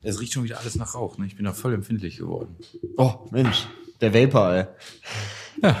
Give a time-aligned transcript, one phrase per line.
[0.00, 1.18] Es riecht schon wieder alles nach Rauch.
[1.18, 1.26] Ne?
[1.26, 2.54] Ich bin da voll empfindlich geworden.
[2.96, 3.66] Oh, Mensch.
[4.00, 4.64] Der Vapor, ey.
[5.60, 5.76] Ja.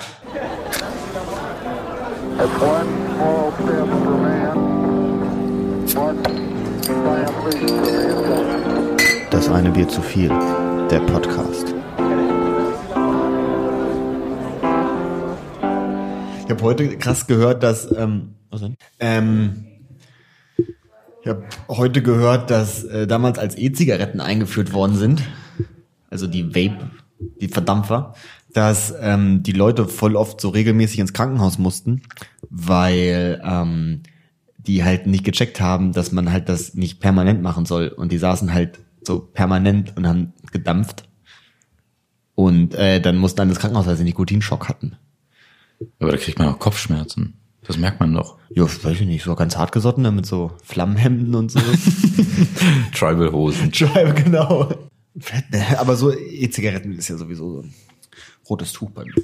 [9.30, 10.30] Das eine Bier zu viel.
[10.90, 11.74] Der Podcast.
[16.44, 18.76] Ich habe heute krass gehört, dass ähm, was denn?
[18.98, 19.77] Ähm,
[21.28, 25.22] ich habe heute gehört, dass äh, damals als E-Zigaretten eingeführt worden sind,
[26.08, 26.90] also die Vape,
[27.42, 28.14] die Verdampfer,
[28.54, 32.00] dass ähm, die Leute voll oft so regelmäßig ins Krankenhaus mussten,
[32.48, 34.04] weil ähm,
[34.56, 37.88] die halt nicht gecheckt haben, dass man halt das nicht permanent machen soll.
[37.88, 41.10] Und die saßen halt so permanent und haben gedampft.
[42.34, 44.96] Und äh, dann mussten dann ins Krankenhaus, weil sie Nikotinschock hatten.
[45.98, 47.37] Aber da kriegt man auch Kopfschmerzen.
[47.68, 48.38] Das merkt man doch.
[48.48, 51.60] Ja, weiß ich nicht, so ganz hartgesottene mit so Flammenhemden und so.
[52.94, 53.70] Tribal-Hosen.
[53.70, 54.70] Tribe, genau.
[55.76, 57.74] Aber so E-Zigaretten ist ja sowieso so ein
[58.48, 59.14] rotes Tuch bei mir.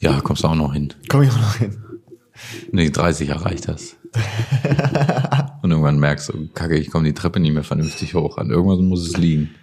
[0.00, 0.92] Ja, kommst du auch noch hin.
[1.08, 1.78] Komm ich auch noch hin.
[2.72, 3.96] Nee, 30 erreicht das.
[5.62, 8.38] Und irgendwann merkst du, kacke, ich komme die Treppe nicht mehr vernünftig hoch.
[8.38, 9.54] An irgendwas muss es liegen.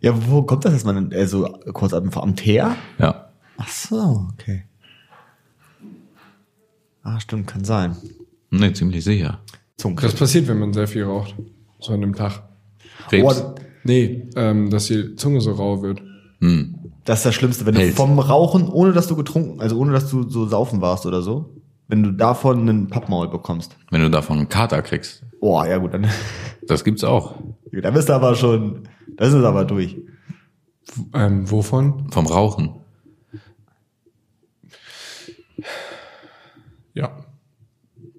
[0.00, 2.76] Ja, wo kommt das, dass man äh, so kurz am, am Teer?
[2.98, 3.30] Ja.
[3.58, 4.64] Ach so, okay.
[7.06, 7.96] Ah, stimmt, kann sein.
[8.50, 9.38] Nee, ziemlich sicher.
[9.46, 10.14] Das Zungenkrebs.
[10.14, 11.34] passiert, wenn man sehr viel raucht.
[11.78, 12.42] So an einem Tag.
[13.08, 13.42] Krebs.
[13.42, 13.54] Oh,
[13.84, 16.02] Nee, ähm, dass die Zunge so rau wird.
[16.40, 16.74] Hm.
[17.04, 20.10] das ist das Schlimmste, wenn du vom Rauchen, ohne dass du getrunken, also ohne dass
[20.10, 21.54] du so saufen warst oder so,
[21.88, 23.76] wenn du davon einen Pappmaul bekommst.
[23.90, 25.22] Wenn du davon einen Kater kriegst.
[25.40, 26.06] Boah, ja gut, dann,
[26.66, 27.36] Das gibt's auch.
[27.70, 29.96] dann bist du aber schon, das ist aber durch.
[31.14, 32.10] Ähm, wovon?
[32.10, 32.70] Vom Rauchen.
[36.96, 37.10] Ja.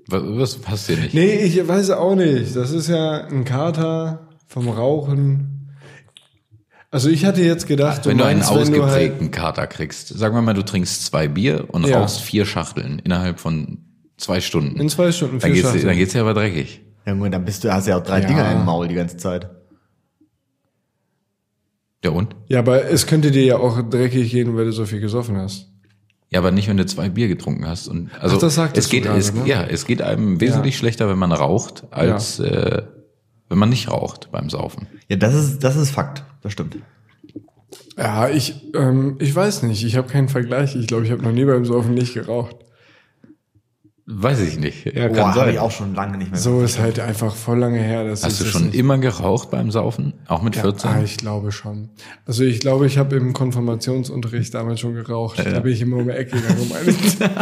[0.08, 1.14] Was, was passt dir nicht?
[1.14, 2.56] Nee, ich weiß auch nicht.
[2.56, 5.74] Das ist ja ein Kater vom Rauchen.
[6.92, 10.08] Also ich hatte jetzt gedacht, wenn du einen meinst, wenn du halt- ausgeprägten Kater kriegst,
[10.08, 12.00] sagen wir mal, du trinkst zwei Bier und Ja.
[12.00, 13.80] rauchst vier Schachteln innerhalb von
[14.16, 14.80] zwei Stunden.
[14.80, 15.88] in zwei Stunden dann vier geht's, dir- Schachteln.
[15.88, 16.82] dann geht's dir aber dreckig.
[17.06, 18.28] Ja, gut, dann bist du, hast ja auch drei Ja.
[18.28, 19.50] Dinger im Maul die ganze Zeit.
[22.04, 22.36] Ja und?
[22.48, 25.70] Ja, aber es könnte dir ja auch dreckig gehen, weil du so viel gesoffen hast.
[26.30, 27.88] Ja, aber nicht, wenn du zwei Bier getrunken hast.
[27.88, 29.44] Und also Ach, das sagtest es geht, gerade, es, ne?
[29.46, 30.80] ja, es geht einem wesentlich Ja.
[30.80, 32.84] schlechter, wenn man raucht, als äh,
[33.50, 34.88] wenn man nicht raucht beim Saufen.
[35.08, 36.24] Ja, das ist, das ist Fakt.
[36.42, 36.76] Das stimmt.
[37.98, 39.84] Ja, ich, ähm, ich weiß nicht.
[39.84, 40.76] Ich habe keinen Vergleich.
[40.76, 42.56] Ich glaube, ich habe noch nie beim Saufen nicht geraucht.
[44.10, 44.86] Weiß ich nicht.
[44.86, 45.50] Ja, kann sein.
[45.50, 46.40] ich auch schon lange nicht mehr.
[46.40, 48.06] So ist halt einfach voll lange her.
[48.06, 50.14] Dass Hast du schon immer geraucht beim Saufen?
[50.30, 50.90] Auch mit Ja, 14?
[50.90, 51.90] ah, ich glaube schon.
[52.26, 55.40] Also ich glaube, ich habe im Konfirmationsunterricht damals schon geraucht.
[55.46, 56.58] Da bin ich immer um die Ecke gegangen.
[56.62, 56.72] Um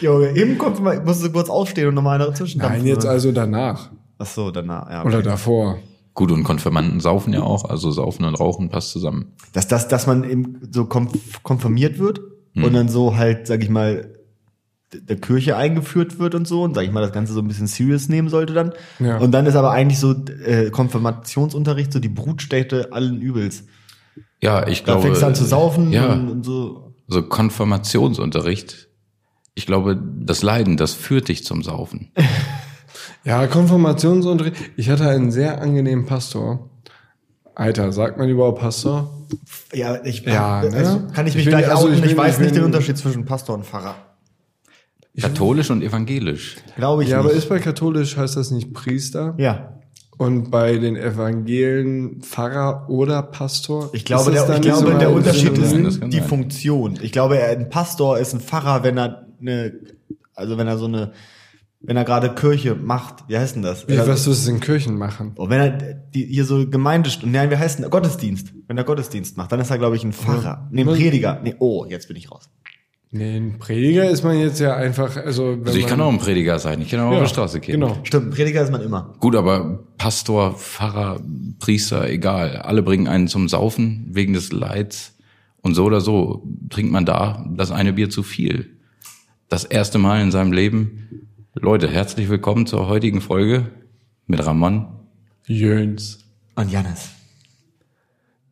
[0.00, 2.72] Junge, eben man, musst du kurz aufstehen und nochmal eine Zwischendampf.
[2.76, 3.90] Nein, jetzt also danach.
[4.18, 5.04] Ach so, danach, ja.
[5.04, 5.28] Oder Okay.
[5.28, 5.78] davor.
[6.14, 9.32] Gut, und Konfirmanden saufen ja auch, also Saufen und Rauchen passt zusammen.
[9.52, 11.12] Dass, dass, dass man eben so konf
[11.42, 12.20] konfirmiert wird
[12.56, 14.14] und dann so halt, sag ich mal,
[14.92, 17.66] der Kirche eingeführt wird und so und sag ich mal das Ganze so ein bisschen
[17.66, 18.72] serious nehmen sollte dann.
[18.98, 19.18] Ja.
[19.18, 23.64] Und dann ist aber eigentlich so äh, Konfirmationsunterricht so die Brutstätte allen Übels.
[24.40, 25.02] Ja, ich Da glaube.
[25.02, 26.94] fängst du an zu saufen Ja, und, und so.
[27.06, 28.88] so Konfirmationsunterricht.
[29.54, 32.10] Ich glaube, das Leiden, das führt dich zum Saufen.
[33.24, 34.56] Ja, Konfirmationsunterricht.
[34.76, 36.70] Ich hatte einen sehr angenehmen Pastor.
[37.54, 39.12] Alter, sagt man überhaupt Pastor?
[39.74, 40.74] Ja, ich Ja, ne?
[40.74, 41.94] also kann ich Ich mich bin- gleich also outen.
[41.98, 43.96] ich Ich, bin- weiß ich nicht den bin- Unterschied zwischen Pastor und Pfarrer.
[45.22, 46.56] Katholisch und evangelisch.
[46.76, 47.38] Glaube ich Ja, aber nicht.
[47.38, 49.34] ist bei katholisch heißt das nicht Priester?
[49.38, 49.74] ja.
[50.20, 53.90] Und bei den Evangelen Pfarrer oder Pastor?
[53.92, 56.26] Ich glaube, Ist das der, ich glaube der Unterschied ist kann die sein.
[56.28, 56.98] Funktion.
[57.02, 59.74] Ich glaube, ein Pastor ist ein Pfarrer, wenn er eine,
[60.34, 61.12] also wenn er so eine,
[61.80, 63.28] wenn er gerade Kirche macht.
[63.28, 63.86] Wie heißt denn das?
[63.86, 65.34] Wie, er- was du es in Kirchen machen?
[65.36, 68.52] Oh, wenn er die, hier so Gemeinde, nein, wie heißt denn Gottesdienst?
[68.66, 70.66] Wenn er Gottesdienst macht, dann ist er, glaube ich, ein Pfarrer.
[70.72, 70.88] Nee, ein?
[70.88, 71.40] Prediger.
[71.44, 72.50] Nee, oh, jetzt bin ich raus.
[73.10, 75.52] Nee, ein Prediger ist man jetzt ja einfach, also.
[75.52, 77.30] Wenn Also ich man, kann auch ein Prediger sein, ich kann auch ja, auf die
[77.30, 77.80] Straße gehen.
[77.80, 77.96] Genau.
[78.02, 79.14] Stimmt, ein Prediger ist man immer.
[79.18, 81.20] Gut, aber Pastor, Pfarrer,
[81.58, 82.56] Priester, egal.
[82.56, 85.14] Alle bringen einen zum Saufen wegen des Leids.
[85.62, 88.76] Und so oder so trinkt man da das eine Bier zu viel.
[89.48, 91.26] Das erste Mal in seinem Leben.
[91.54, 93.66] Leute, herzlich willkommen zur heutigen Folge
[94.26, 94.86] mit Ramon.
[95.46, 96.18] Jöns.
[96.54, 97.17] Und Jannis.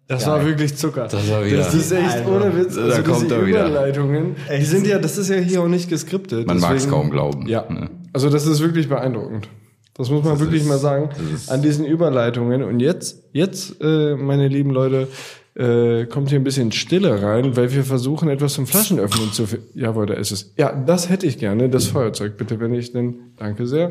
[0.08, 0.32] Das Geil.
[0.34, 1.08] war wirklich Zucker.
[1.10, 2.74] Das war wieder- Das ist echt Also, ohne Witz.
[2.76, 3.66] da Also kommt diese er wieder.
[3.68, 4.66] Überleitungen, die Echt?
[4.70, 6.46] sind ja, das ist ja hier auch nicht geskriptet.
[6.46, 7.48] Man mag es kaum glauben.
[7.48, 7.90] Ja, ne?
[8.12, 9.48] also das ist wirklich beeindruckend.
[9.94, 11.08] Das muss man wirklich ist- mal sagen.
[11.32, 12.62] das An diesen Überleitungen.
[12.62, 15.08] Und jetzt, jetzt, äh, meine lieben Leute,
[15.56, 19.66] äh, kommt hier ein bisschen Stille rein, weil wir versuchen, etwas zum Flaschenöffnen zu finden.
[19.74, 20.52] Jawohl, da ist es.
[20.58, 23.14] Ja, das hätte ich gerne, das Feuerzeug, bitte, wenn ich denn.
[23.38, 23.90] Danke sehr.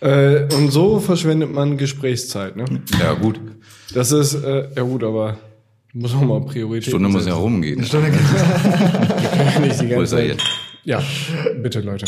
[0.00, 2.64] Äh, und so verschwendet man Gesprächszeit, ne?
[3.00, 3.40] Ja, gut.
[3.94, 5.38] Das ist, äh, ja gut, aber
[5.92, 6.88] muss auch mal Priorität.
[6.88, 7.80] Stunde muss ja rumgehen.
[7.80, 10.28] nicht die Wo ganze ist er Zeit.
[10.28, 10.42] jetzt?
[10.84, 11.02] Ja,
[11.62, 12.06] bitte Leute.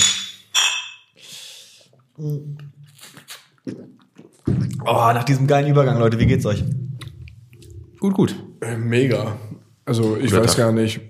[4.85, 6.65] Oh, nach diesem geilen Übergang, Leute, wie geht's euch?
[8.01, 8.35] Gut, gut.
[8.61, 9.37] Äh, mega.
[9.85, 10.57] Also ich Guter weiß Tag.
[10.59, 11.01] gar nicht.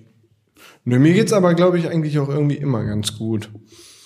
[0.84, 3.50] Nö, mir geht's aber, glaube ich, eigentlich auch irgendwie immer ganz gut.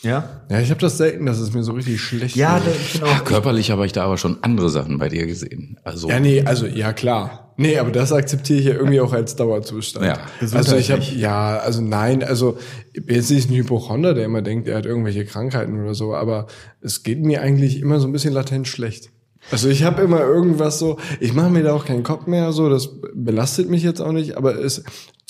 [0.02, 0.42] Ja?
[0.50, 3.00] Ja, ich habe das selten, dass es mir so richtig schlecht Ja, geht.
[3.00, 3.24] bin auch.
[3.24, 5.78] Körperlich habe ich da aber schon andere Sachen bei dir gesehen.
[5.84, 7.52] Also, Ja, nee, also ja klar.
[7.56, 10.06] Nee, aber das akzeptiere ich ja irgendwie auch als Dauerzustand.
[10.06, 10.18] Ja.
[10.40, 12.56] Also ich habe ja, also nein, also
[13.06, 16.46] jetzt nicht ein Hypochonder, der immer denkt, er hat irgendwelche Krankheiten oder so, aber
[16.80, 19.10] es geht mir eigentlich immer so ein bisschen latent schlecht.
[19.50, 22.68] Also ich habe immer irgendwas so, ich mache mir da auch keinen Kopf mehr, so
[22.70, 24.84] das belastet mich jetzt auch nicht, aber es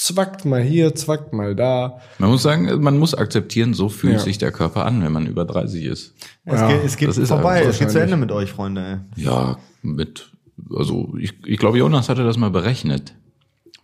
[0.07, 2.01] zwackt mal hier, zwackt mal da.
[2.19, 4.19] man muss sagen, man muss akzeptieren, so fühlt Ja.
[4.21, 6.15] sich der Körper an, wenn man über 30 ist.
[6.45, 8.01] Es Ja, geht, es geht das ist vorbei, einfach es geht zu.
[8.01, 9.03] Ende mit euch, Freunde.
[9.17, 9.23] ey.
[9.25, 10.31] Ja, mit,
[10.77, 13.15] also ich, ich glaube, Jonas hatte das mal berechnet,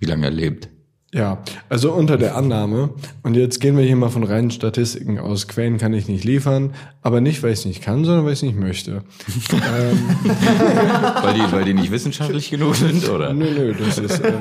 [0.01, 0.69] wie lange er lebt.
[1.15, 2.91] Ja, also unter der Annahme,
[3.23, 6.75] und jetzt gehen wir hier mal von reinen Statistiken aus, Quellen kann ich nicht liefern,
[7.01, 9.05] aber nicht, weil ich es nicht kann, sondern weil ich es nicht möchte.
[9.53, 9.99] ähm,
[11.23, 13.33] Weil die, weil die nicht wissenschaftlich genug sind, oder?
[13.33, 14.33] Nö, nö, das ist, äh,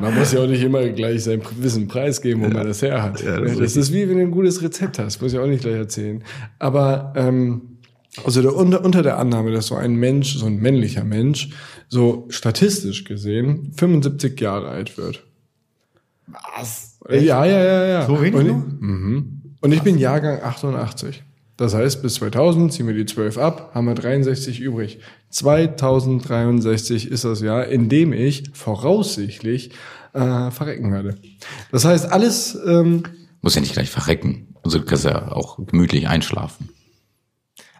[0.00, 3.22] man muss ja auch nicht immer gleich sein Wissen preisgeben, wo man das her hat.
[3.22, 5.62] Ja, das das ist wie wenn du ein gutes Rezept hast, muss ich auch nicht
[5.62, 6.24] gleich erzählen.
[6.58, 7.78] Aber ähm,
[8.24, 11.50] also der, unter, unter der Annahme, dass so ein Mensch, so ein männlicher Mensch,
[11.88, 15.24] so statistisch gesehen 75 Jahre alt wird.
[16.54, 16.98] Was?
[17.08, 18.06] Ja, ja, ja, ja.
[18.06, 18.56] So wenig Und, nur?
[18.56, 19.42] mhm.
[19.60, 21.22] Und ich bin Jahrgang 88.
[21.56, 25.00] Das heißt, bis 2000 ziehen wir die 12 ab, haben wir 63 übrig.
[25.28, 29.72] 2063 ist das Jahr, in dem ich voraussichtlich
[30.14, 31.16] äh, verrecken werde.
[31.70, 33.02] Das heißt, alles, ähm,
[33.42, 34.54] Muss ja nicht gleich verrecken.
[34.62, 36.70] Also du kannst ja auch gemütlich einschlafen.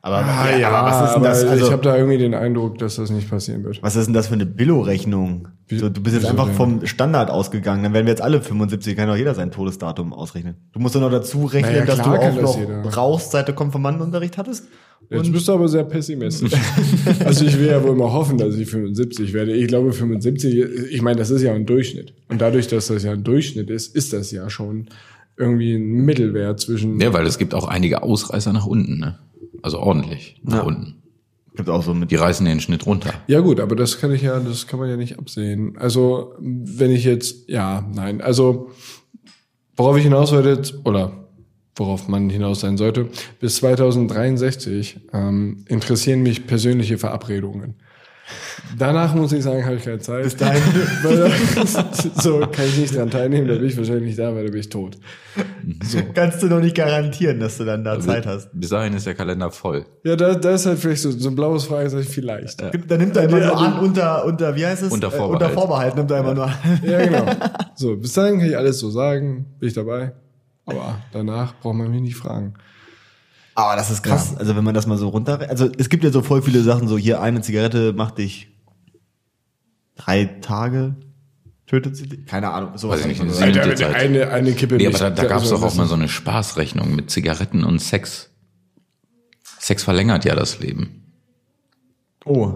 [0.03, 1.45] Aber, ah, ja, aber was ist denn aber das?
[1.45, 3.83] Also, ich habe da irgendwie den Eindruck, dass das nicht passieren wird.
[3.83, 5.49] was ist denn das für eine Billo-Rechnung?
[5.71, 6.55] So, du bist jetzt einfach denn?
[6.55, 7.83] vom Standard ausgegangen.
[7.83, 10.57] Dann werden wir jetzt alle 75, kann doch jeder sein Todesdatum ausrechnen.
[10.73, 12.83] Du musst doch noch dazu rechnen, Naja, dass du auch noch jeder.
[12.95, 14.69] rauchst, seit du Konfirmandenunterricht hattest.
[15.11, 16.53] Jetzt bist du aber sehr pessimistisch.
[17.25, 19.53] also ich will ja wohl mal hoffen, dass ich 75 werde.
[19.53, 20.57] Ich glaube 75,
[20.91, 22.15] ich meine, das ist ja ein Durchschnitt.
[22.29, 24.89] Und dadurch, dass das ja ein Durchschnitt ist, ist das ja schon
[25.37, 27.01] irgendwie ein Mittelwert zwischen...
[27.01, 29.19] Ja, weil es gibt auch einige Ausreißer nach unten, ne?
[29.63, 30.63] Also ordentlich nach Ja.
[30.63, 30.97] unten.
[31.57, 33.13] Gibt auch so mit Die reißen den Schnitt runter.
[33.27, 35.77] Ja gut, aber das kann ich ja, das kann man ja nicht absehen.
[35.79, 38.71] Also wenn ich jetzt, ja, nein, also
[39.77, 41.13] worauf ich hinaus wollte, jetzt- oder
[41.75, 43.09] worauf man hinaus sein sollte,
[43.41, 47.75] bis 2063 ähm, interessieren mich persönliche Verabredungen.
[48.79, 50.23] Danach muss ich sagen, habe ich keine Zeit.
[50.25, 50.63] Bis dahin.
[52.17, 54.61] So kann ich nicht dran teilnehmen, da bin ich wahrscheinlich nicht da, weil da bin
[54.61, 54.99] ich tot.
[56.15, 58.49] kannst du noch nicht garantieren, dass du dann da Zeit hast.
[58.53, 59.87] Bis dahin ist der Kalender voll.
[60.05, 62.61] Ja, da, da ist halt vielleicht so, so ein blaues Fragezeichen vielleicht.
[62.63, 64.93] Da nimmt er immer nur an unter, unter, wie heißt es?
[64.93, 65.43] Unter Äh, Vorbehalt.
[65.43, 66.55] unter Vorbehalt nimmt er immer nur an.
[66.85, 67.27] Ja, genau.
[67.77, 70.13] So, bis dahin kann ich alles so sagen, bin ich dabei.
[70.67, 72.55] Aber danach braucht man mich nicht fragen.
[73.55, 74.37] Aber das ist krass.
[74.37, 76.89] Also wenn man das mal so runter, also es gibt ja so voll viele Sachen,
[76.89, 78.49] so hier eine Zigarette macht dich
[79.97, 80.97] drei Tage,
[81.67, 82.27] tötet sie dich?
[82.27, 83.05] Keine Ahnung, sowas.
[83.05, 83.55] Weiß ich hab nicht, gehört.
[83.55, 83.95] siebte eine, Zeit.
[83.95, 86.95] eine, eine Kippe Nee, aber da, da gab es doch auch mal so eine Spaßrechnung
[86.95, 88.31] mit Zigaretten und Sex.
[89.59, 91.13] Sex verlängert ja das Leben.
[92.25, 92.53] Oh,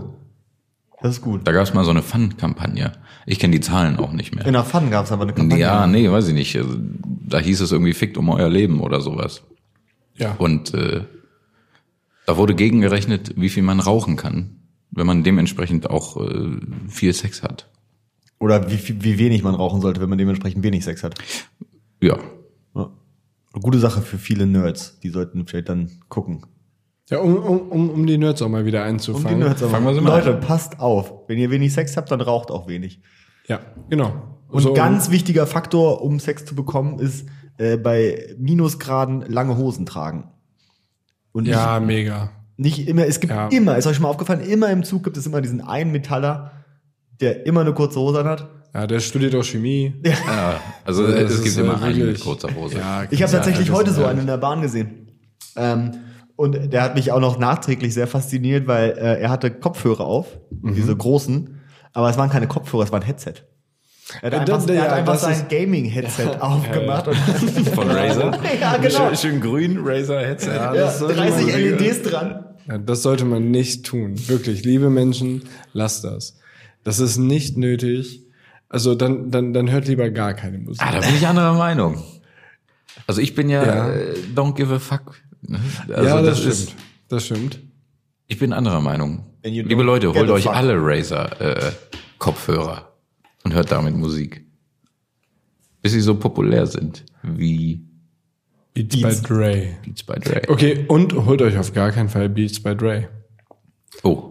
[1.03, 1.47] das ist gut.
[1.47, 2.93] Da gab es mal so eine Fun-Kampagne.
[3.27, 4.47] Ich kenne die Zahlen auch nicht mehr.
[4.47, 5.63] In der Fun gab es aber eine Kampagne.
[5.63, 6.57] Ja, nee, weiß ich nicht.
[6.57, 9.43] Also, Da hieß es irgendwie fickt um euer Leben oder sowas.
[10.17, 10.35] Ja.
[10.39, 11.03] Und äh,
[12.27, 16.57] da wurde gegengerechnet, wie viel man rauchen kann, wenn man dementsprechend auch äh,
[16.89, 17.71] viel Sex hat.
[18.39, 21.15] Oder wie, wie wenig man rauchen sollte, wenn man dementsprechend wenig Sex hat.
[22.03, 22.19] Ja.
[22.75, 22.91] Ja.
[23.53, 24.99] Eine gute Sache für viele Nerds.
[25.01, 26.45] Die sollten vielleicht dann gucken.
[27.11, 29.39] ja, um, um, um, um die Nerds auch mal wieder Um einzufangen.
[29.39, 29.71] die Nerds aber.
[29.73, 30.41] Fangen wir sie mal Leute, an.
[30.41, 31.13] passt auf.
[31.29, 33.01] Wenn ihr wenig Sex habt, dann raucht auch wenig.
[33.47, 34.39] Ja, genau.
[34.49, 37.27] Und So, ganz wichtiger Faktor, um Sex zu bekommen, ist
[37.59, 40.31] äh, bei Minusgraden lange Hosen tragen.
[41.33, 42.31] Und Ja, mega.
[42.57, 43.49] nicht, nicht immer, es gibt Ja.
[43.49, 46.53] immer, ist euch schon mal aufgefallen, immer im Zug gibt es immer diesen einen Metaller,
[47.21, 48.49] der immer eine kurze Hose anhat.
[48.73, 49.95] Ja, der studiert auch Chemie.
[50.05, 52.77] ja also Das es gibt äh, immer einen mit kurzer Hose.
[52.79, 55.09] Ja, Ich habe ja, tatsächlich heute so ja- einen in der Bahn gesehen.
[55.57, 55.93] Ähm,
[56.37, 60.27] und der hat mich auch noch nachträglich sehr fasziniert, weil äh, er hatte Kopfhörer auf,
[60.51, 60.75] Mhm.
[60.75, 61.61] diese großen,
[61.93, 63.35] aber es waren keine Kopfhörer, es war ein Headset.
[64.21, 67.17] Er hat Äh, einfach, das- er hat ja, einfach das sein ist- Gaming-Headset aufgemacht und
[67.75, 68.39] Von Razer.
[68.61, 68.91] ja, genau.
[69.09, 70.51] Schön, schön grün, Razer Headset.
[70.55, 72.45] Ja, das sollte 30 man- LEDs dran.
[72.69, 74.15] Ja, das sollte man nicht tun.
[74.29, 75.43] Wirklich, liebe Menschen,
[75.73, 76.37] lasst das.
[76.83, 78.23] Das ist nicht nötig.
[78.69, 80.83] Also dann, dann, dann hört lieber gar keine Musik.
[80.85, 82.03] Ah, da bin ich anderer Meinung.
[83.07, 83.91] Also ich bin ja, Ja.
[83.91, 85.15] Äh, don't give a fuck.
[85.43, 85.59] ne?
[85.95, 86.75] Also ja, das, stimmt.
[87.09, 87.59] Das stimmt.
[88.29, 89.25] Ich bin anderer Meinung.
[89.43, 90.55] Liebe Leute, holt euch fuck.
[90.57, 91.73] alle Razer äh,
[92.19, 92.94] Kopfhörer
[93.45, 94.45] und hört damit Musik.
[95.83, 97.85] Bis sie so populär sind wie
[98.73, 99.23] Beats, Beats.
[99.23, 99.69] by Dre.
[99.85, 100.43] Beats by Dre.
[100.49, 103.09] Okay, und holt euch auf gar keinen Fall Beats by Dre.
[104.03, 104.31] Oh,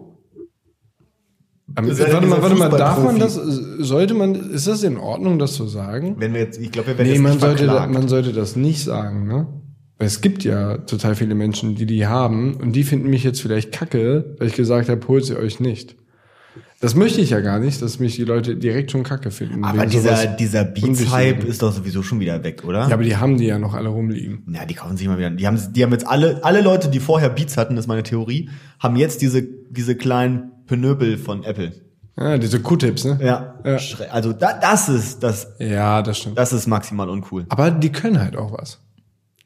[1.76, 4.96] Ähm, Ihr seid warte mal, warte mal, darf man das, sollte man, ist das in
[4.98, 6.16] Ordnung, das zu sagen?
[6.18, 8.54] Wenn wir jetzt, ich glaube, wir werden Nee, jetzt man sollte, da, man sollte das
[8.54, 9.46] nicht sagen, ne?
[9.96, 13.40] Weil es gibt ja total viele Menschen, die die haben und die finden mich jetzt
[13.40, 15.96] vielleicht kacke, weil ich gesagt habe, holt sie euch nicht.
[16.84, 19.64] Das möchte ich ja gar nicht, dass mich die Leute direkt schon kacke finden.
[19.64, 22.88] aber dieser, dieser Beats-Hype ist doch sowieso schon wieder weg, oder?
[22.88, 24.44] Ja, aber die haben die ja noch alle rumliegen.
[24.54, 25.30] Ja, die kaufen sich mal wieder.
[25.30, 28.02] Die haben, die haben jetzt alle, alle Leute, die vorher Beats hatten, das ist meine
[28.02, 31.72] Theorie, haben jetzt diese, diese kleinen Penöbel von Apple.
[32.18, 33.18] Ja, diese Q-Tips, ne?
[33.22, 33.54] Ja.
[33.64, 33.78] Ja.
[34.12, 36.36] Also da, das ist, das, Ja, das stimmt.
[36.38, 37.46] das ist maximal uncool.
[37.48, 38.78] Aber die können halt auch was.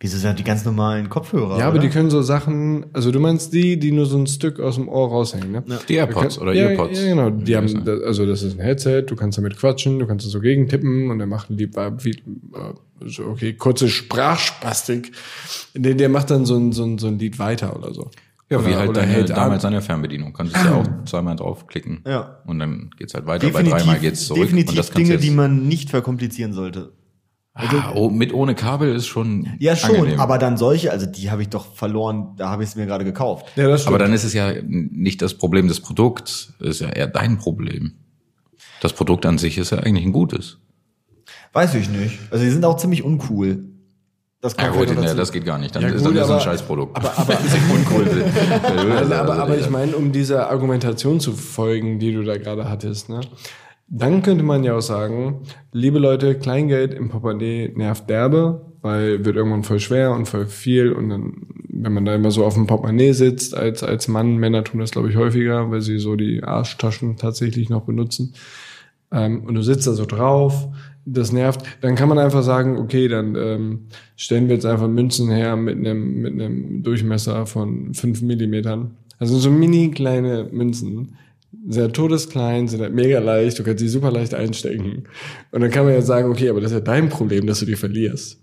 [0.01, 1.59] Wieso sind das die ganz normalen Kopfhörer?
[1.59, 1.81] Ja, aber oder?
[1.83, 4.89] die können so Sachen, also du meinst die, die nur so ein Stück aus dem
[4.89, 5.65] Ohr raushängen, ne?
[5.89, 7.01] die AirPods Ja, oder ja, Earpods.
[7.01, 7.31] Ja, genau.
[7.31, 10.25] Die Ja, haben, da- also das ist ein Headset, du kannst damit quatschen, du kannst
[10.25, 12.17] es so gegentippen und er macht die, wie, äh,
[13.07, 15.13] so, okay, kurze Sprachspastik.
[15.75, 18.11] Der, der macht dann so ein, so ein, so ein Lied weiter oder so.
[18.51, 19.73] Ja, wie Oder- halt oder deine, hält damals an.
[19.75, 20.33] eine Fernbedienung.
[20.33, 22.01] Kannst du ja auch zweimal draufklicken.
[22.07, 22.39] Ja.
[22.47, 23.51] Und dann geht's halt weiter.
[23.51, 24.45] Bei dreimal geht's zurück.
[24.45, 26.93] definitiv das Dinge, die man nicht verkomplizieren sollte.
[27.55, 30.21] Ah, oh, mit ohne Kabel ist schon Ja, schon, angenehm.
[30.21, 33.05] aber dann solche, also die habe ich doch verloren, da habe ich es mir gerade
[33.05, 33.47] gekauft.
[33.57, 33.95] Ja, das stimmt.
[33.95, 37.95] Aber dann ist es ja nicht das Problem des Produkts, ist ja eher dein Problem.
[38.81, 40.59] Das Produkt an sich ist ja eigentlich ein gutes.
[41.53, 42.19] Weiß ich nicht.
[42.31, 43.65] Also die sind auch ziemlich uncool.
[44.41, 45.19] Das Ja kommt gut, vielleicht noch ja, dazu.
[45.19, 45.75] das geht gar nicht.
[45.75, 46.97] Dann Ja, ist gut, dann ist es ein Scheißprodukt.
[46.97, 47.39] aber- aber-
[47.75, 48.07] uncool.
[48.97, 53.09] Also, aber, aber ich meine, um dieser Argumentation zu folgen, die du da gerade hattest,
[53.09, 53.21] ne?
[53.91, 55.43] Dann könnte man ja auch sagen,
[55.73, 60.93] liebe Leute, Kleingeld im Portemonnaie nervt derbe, weil wird irgendwann voll schwer und voll viel
[60.93, 64.63] und dann, wenn man da immer so auf dem Portemonnaie sitzt, als, als Mann, Männer
[64.65, 68.35] tun das glaube ich häufiger, weil sie so die Arschtaschen tatsächlich noch benutzen,
[69.11, 70.69] ähm, und du sitzt da so drauf,
[71.05, 75.31] das nervt, dann kann man einfach sagen, okay, dann ähm, stellen wir jetzt einfach Münzen
[75.31, 78.97] her mit einem mit einem Durchmesser von fünf Millimetern.
[79.19, 81.17] Also so mini kleine Münzen.
[81.69, 85.05] Sehr todesklein, sind halt mega leicht, du kannst die super leicht einstecken.
[85.51, 87.67] Und dann kann man ja sagen, okay, aber das ist ja dein Problem, dass du
[87.67, 88.39] die verlierst.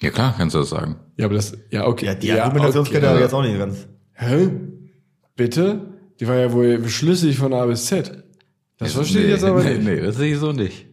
[0.00, 0.96] Ja klar, kannst du das sagen.
[1.16, 2.06] Ja, aber das, ja, okay.
[2.06, 3.06] Ja, die Argumentationskette okay.
[3.06, 3.86] habe ich jetzt auch nicht ganz.
[4.14, 4.48] Hä?
[5.36, 5.80] Bitte?
[6.20, 8.24] Die war ja wohl schlüssig von A bis Z.
[8.78, 9.84] Das verstehe ich jetzt aber nee, nicht.
[9.84, 10.86] Nee, das sehe ich so nicht.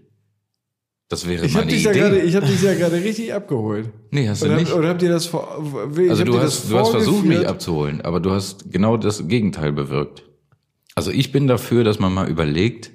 [1.08, 2.00] Das wäre Ich habe meine dich ja Idee.
[2.00, 3.90] gerade, ich habe dich ja gerade richtig abgeholt.
[4.12, 4.74] nee, hast du Oder, nicht.
[4.74, 5.64] oder habt ihr das vor?
[5.96, 8.72] ich Also hab du dir hast, das du hast versucht, mich abzuholen, aber du hast
[8.72, 10.24] genau das Gegenteil bewirkt.
[10.96, 12.92] Also ich bin dafür, dass man mal überlegt,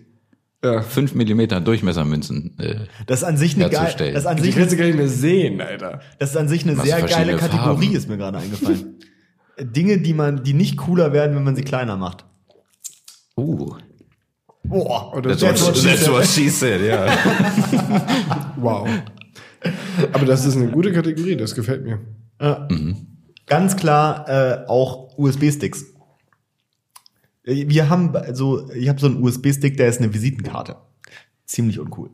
[0.65, 0.83] Ja.
[0.83, 2.59] fünf Millimeter Durchmessermünzen.
[2.59, 4.87] Äh, Das ist an sich eine geile, das ist an Die sich, kannst du gar
[4.87, 6.01] nicht mehr sehen, Alter.
[6.19, 7.97] das ist an sich eine Was sehr geile Kategorie, Farben.
[7.97, 8.99] ist mir gerade eingefallen.
[9.61, 12.25] Dinge, die man, die nicht cooler werden, wenn man sie kleiner macht.
[13.37, 13.75] uh,
[14.63, 15.89] Boah, Oder that's what, so.
[15.89, 17.07] that's what she said, ja.
[18.57, 18.89] Wow.
[20.13, 22.01] Aber das ist eine gute Kategorie, das gefällt mir.
[23.47, 25.90] Ganz klar äh, auch USB-Sticks.
[27.51, 30.77] Wir haben so, ich habe so einen USB-Stick, der ist eine Visitenkarte.
[31.47, 32.11] Ziemlich uncool.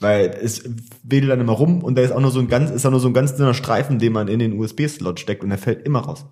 [0.00, 0.64] Weil es
[1.04, 2.98] wedelt dann immer rum und da ist auch nur so ein ganz, ist auch nur
[2.98, 6.00] so ein ganz dünner Streifen, den man in den USB-Slot steckt und der fällt immer
[6.00, 6.26] raus.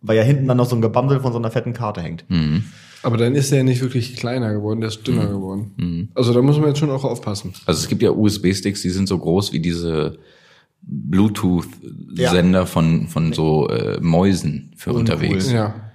[0.00, 2.24] Weil ja hinten dann noch so ein Gebamsel von so einer fetten Karte hängt.
[3.02, 6.10] Aber dann ist er ja nicht wirklich kleiner geworden, der ist dünner geworden.
[6.14, 7.52] Also da muss man jetzt schon auch aufpassen.
[7.66, 10.18] Also es gibt ja USB-Sticks, die sind so groß wie diese
[10.82, 15.50] Bluetooth-Sender von, von so äh, Mäusen für unterwegs.
[15.50, 15.91] Ja.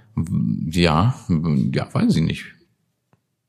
[0.70, 1.14] Ja,
[1.74, 2.44] ja, weiß ich nicht.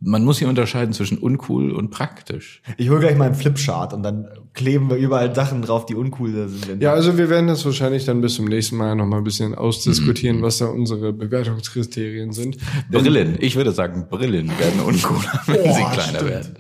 [0.02, 2.62] Man muss hier unterscheiden zwischen uncool und praktisch.
[2.78, 6.48] Ich hole gleich mal einen Flipchart und dann kleben wir überall Sachen drauf, die uncool
[6.48, 6.82] sind.
[6.82, 9.56] Ja, also wir werden das wahrscheinlich dann bis zum nächsten Mal noch mal ein bisschen
[9.56, 12.56] ausdiskutieren, was da unsere Bewertungskriterien sind.
[12.90, 16.30] Brillen, ich würde sagen, Brillen werden uncooler, wenn Boah, sie kleiner stimmt.
[16.32, 16.54] werden.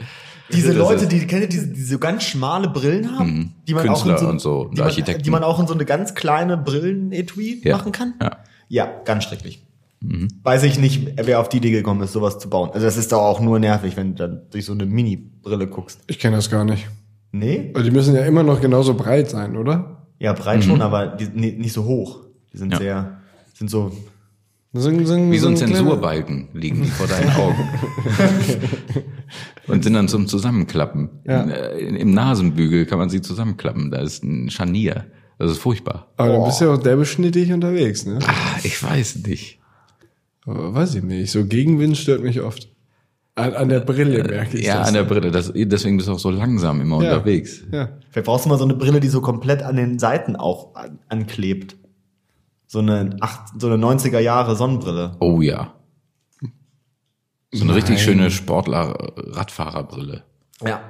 [0.51, 3.87] Diese Das Leute, die kennt ihr diese, die so ganz schmale Brillen haben, die man
[3.87, 5.85] auch in Künstler so, und so, und die, man, die man auch in so eine
[5.85, 7.77] ganz kleine Brillenetui Ja.
[7.77, 8.15] machen kann.
[8.21, 8.37] Ja.
[8.67, 9.65] Ja, ganz schrecklich.
[10.43, 12.69] Weiß ich nicht, wer auf die Idee gekommen ist, sowas zu bauen.
[12.71, 15.99] Also das ist doch auch nur nervig, wenn du dann durch so eine Mini-Brille guckst.
[16.07, 16.87] Ich kenne das gar nicht.
[17.31, 17.73] Nee?
[17.77, 20.07] Die müssen ja immer noch genauso breit sein, oder?
[20.19, 22.21] Ja, breit schon, aber die, nee, nicht so hoch.
[22.53, 22.79] Die sind Ja.
[22.79, 23.17] sehr,
[23.53, 23.91] sind so,
[24.73, 27.57] so, ein- Wie so ein Zensurbalken liegen die vor deinen Augen.
[29.67, 31.09] und sind dann zum Zusammenklappen.
[31.25, 31.41] Ja.
[31.43, 33.91] In, äh, Im Nasenbügel kann man sie zusammenklappen.
[33.91, 35.05] Da ist ein Scharnier.
[35.37, 36.07] Das ist furchtbar.
[36.17, 38.19] Aber dann bist du ja auch derbeschnittig unterwegs, ne?
[38.25, 39.58] Ah, ich weiß nicht.
[40.73, 41.31] Weiß ich nicht.
[41.31, 42.69] So Gegenwind stört mich oft.
[43.35, 44.87] An, an der Brille merke ich Ja, das.
[44.89, 45.31] an der Brille.
[45.31, 47.13] Das, deswegen bist du auch so langsam immer Ja.
[47.15, 47.61] unterwegs.
[47.71, 47.89] Ja.
[48.09, 50.99] vielleicht brauchst du mal so eine Brille, die so komplett an den Seiten auch an,
[51.07, 51.77] anklebt.
[52.67, 55.15] So eine, acht, so eine 90er Jahre Sonnenbrille.
[55.19, 55.73] Oh ja.
[57.51, 58.03] So eine richtig Nein.
[58.05, 60.23] schöne Sportler-Radfahrerbrille.
[60.65, 60.81] Ja.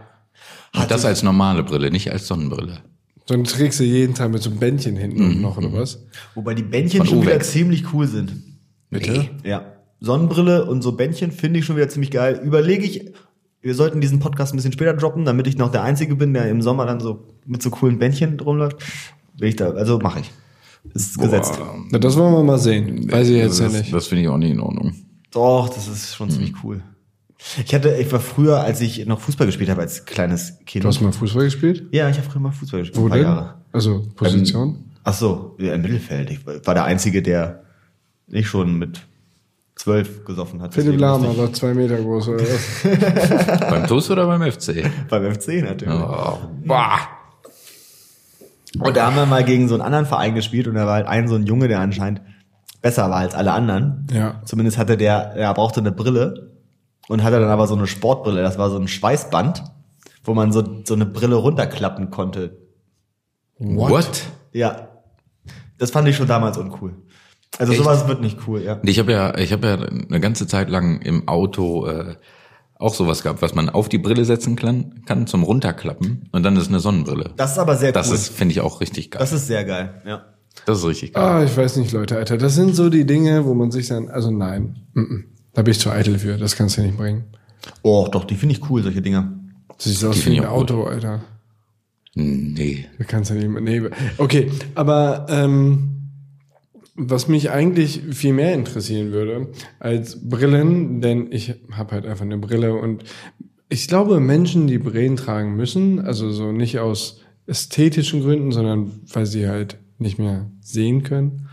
[0.76, 2.80] Und das als normale Brille, nicht als Sonnenbrille.
[3.28, 5.30] Dann trägst du jeden Tag mit so einem Bändchen hinten Mhm.
[5.36, 6.04] und noch, oder was?
[6.36, 8.34] Wobei die Bändchen Von schon wieder ziemlich cool sind.
[8.90, 9.30] Bitte?
[9.44, 9.74] Ja.
[10.00, 12.40] Sonnenbrille und so Bändchen finde ich schon wieder ziemlich geil.
[12.44, 13.12] Überlege ich,
[13.62, 16.50] wir sollten diesen Podcast ein bisschen später droppen, damit ich noch der Einzige bin, der
[16.50, 18.78] im Sommer dann so mit so coolen Bändchen rumläuft.
[19.38, 20.32] Will ich da, also mache ich.
[20.94, 21.60] Ist gesetzt.
[21.92, 23.12] Na, das wollen wir mal sehen.
[23.12, 23.94] Weiß ich jetzt das, ja nicht.
[23.94, 24.96] Das finde ich auch nicht in Ordnung.
[25.32, 26.82] Doch, das ist schon ziemlich cool.
[27.66, 30.84] Ich hatte, ich war früher, als ich noch Fußball gespielt habe, als kleines Kind.
[30.84, 31.86] Du hast mal Fußball gespielt?
[31.92, 33.02] ja, ich habe früher mal Fußball gespielt.
[33.02, 33.28] Wo ein paar denn?
[33.28, 33.54] Jahre.
[33.72, 34.86] Also Position?
[35.04, 36.32] Ach so, ja, im Mittelfeld.
[36.32, 37.64] Ich war der Einzige, der
[38.30, 39.02] nicht schon mit
[39.76, 40.74] zwölf gesoffen hat.
[40.74, 43.60] Philipp Lahm, aber zwei Meter groß oder was?
[43.70, 44.70] beim TUS oder beim FC?
[44.70, 45.94] ich- Beim FC natürlich.
[46.00, 46.98] Oh, boah.
[48.80, 51.08] Und da haben wir mal gegen so einen anderen Verein gespielt und da war halt
[51.08, 52.22] ein so ein Junge, der anscheinend
[52.82, 54.06] besser war als alle anderen.
[54.14, 54.42] Ja.
[54.46, 56.52] Zumindest hatte der, er brauchte eine Brille
[57.08, 58.42] und hatte dann aber so eine Sportbrille.
[58.44, 59.64] Das war so ein Schweißband,
[60.24, 62.58] wo man so, so eine Brille runterklappen konnte.
[63.58, 64.24] What?
[64.54, 64.90] Ja.
[65.80, 66.94] Das fand ich schon damals uncool.
[67.58, 67.82] Also Echt?
[67.82, 68.80] sowas wird nicht cool, ja.
[68.84, 72.16] Ich habe ja, ich habe ja eine ganze Zeit lang im Auto äh,
[72.76, 76.56] auch sowas gehabt, was man auf die Brille setzen kann, kann zum runterklappen und dann
[76.56, 77.32] ist eine Sonnenbrille.
[77.36, 78.16] Das ist aber sehr Das cool.
[78.16, 79.20] ist, finde ich, auch richtig geil.
[79.20, 80.26] das ist sehr geil, ja.
[80.66, 81.24] Das ist richtig geil.
[81.24, 82.38] Ah, ich weiß nicht, Leute, Alter.
[82.38, 85.24] Das sind so die Dinge, wo man sich dann, also nein, mm -mm.
[85.54, 86.38] da bin ich zu eitel für.
[86.38, 87.26] Das kannst du nicht bringen.
[87.82, 89.32] Oh, doch, die finde ich cool, solche Dinge.
[89.78, 90.72] Das sieht aus Die wie ein auch gut.
[90.72, 91.22] Auto, Alter.
[92.16, 92.86] Nee.
[92.98, 93.62] Du kannst ja nicht mehr.
[93.62, 93.90] Nee.
[94.18, 95.99] Okay, aber ähm,
[97.02, 99.48] was mich eigentlich viel mehr interessieren würde
[99.80, 103.04] als Brillen, denn ich habe halt einfach eine Brille und
[103.70, 109.26] ich glaube, Menschen, die Brillen tragen müssen, also so nicht aus ästhetischen Gründen, sondern weil
[109.26, 111.48] sie halt nicht mehr sehen können,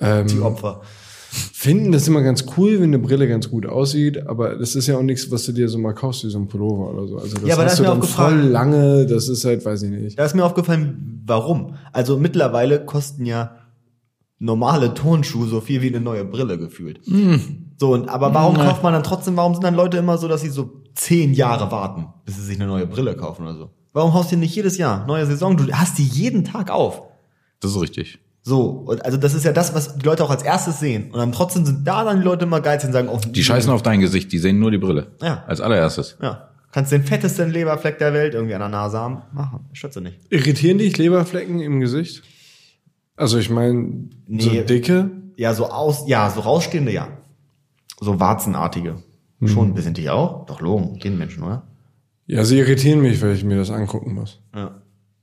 [0.00, 0.82] ähm, Die Opfer.
[1.30, 4.98] finden das immer ganz cool, wenn eine Brille ganz gut aussieht, aber das ist ja
[4.98, 7.18] auch nichts, was du dir so mal kaufst, wie so ein Pullover oder so.
[7.18, 9.82] Also das Ja, aber hast ist du mir dann voll lange, das ist halt, weiß
[9.84, 10.18] ich nicht.
[10.18, 11.74] Da ist mir aufgefallen, warum.
[11.92, 13.56] Also mittlerweile kosten ja
[14.38, 17.00] normale Turnschuhe so viel wie eine neue Brille gefühlt.
[17.76, 20.42] So, und, aber warum kauft man dann trotzdem, warum sind dann Leute immer so, dass
[20.42, 23.70] sie so zehn Jahre warten, bis sie sich eine neue Brille kaufen oder so?
[23.92, 25.56] Warum haust du nicht jedes Jahr neue Saison?
[25.56, 27.02] Du hast die jeden Tag auf.
[27.60, 28.18] Das ist richtig.
[28.42, 31.10] So, und also das ist ja das, was die Leute auch als erstes sehen.
[31.12, 33.72] Und dann trotzdem sind da dann die Leute immer geizig und sagen, oh, Die scheißen
[33.72, 35.12] auf dein Gesicht, die sehen nur die Brille.
[35.22, 35.44] Ja.
[35.46, 36.18] Als allererstes.
[36.20, 36.50] Ja.
[36.70, 39.22] Kannst den fettesten Leberfleck der Welt irgendwie an der Nase haben.
[39.32, 39.60] Machen.
[39.72, 40.18] Schütze nicht.
[40.28, 42.22] Irritieren dich Leberflecken im Gesicht?
[43.16, 44.64] Also ich meine, so Nee.
[44.64, 45.10] dicke?
[45.36, 47.08] Ja, so aus, ja, so rausstehende, ja.
[48.00, 48.96] So warzenartige.
[49.44, 50.46] Schon ein bisschen dich auch?
[50.46, 51.64] Doch, Logen, den Menschen, oder?
[52.26, 54.40] Ja, sie irritieren mich, weil ich mir das angucken muss.
[54.54, 54.80] Ja.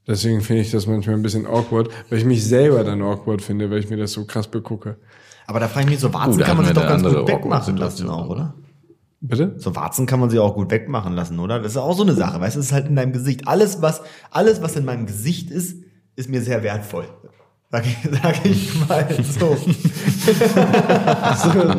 [0.08, 3.72] Deswegen finde ich das manchmal ein bisschen awkward, weil ich mich selber dann awkward finde,
[3.72, 4.98] weil ich mir das so krass begucke.
[5.48, 7.78] Aber da frage ich mich, so Warzen Uh, kann man sich doch ganz gut wegmachen
[7.78, 8.54] lassen auch, oder?
[9.22, 9.56] Bitte?
[9.58, 11.60] So Warzen kann man sich auch gut wegmachen lassen, oder?
[11.60, 13.48] Das ist auch so eine Sache, weißt du, es ist halt in deinem Gesicht.
[13.48, 15.78] Alles, was, alles, was in meinem Gesicht ist,
[16.16, 17.06] ist mir sehr wertvoll.
[17.72, 19.56] Sag ich, sag ich mal so.
[19.56, 19.72] so,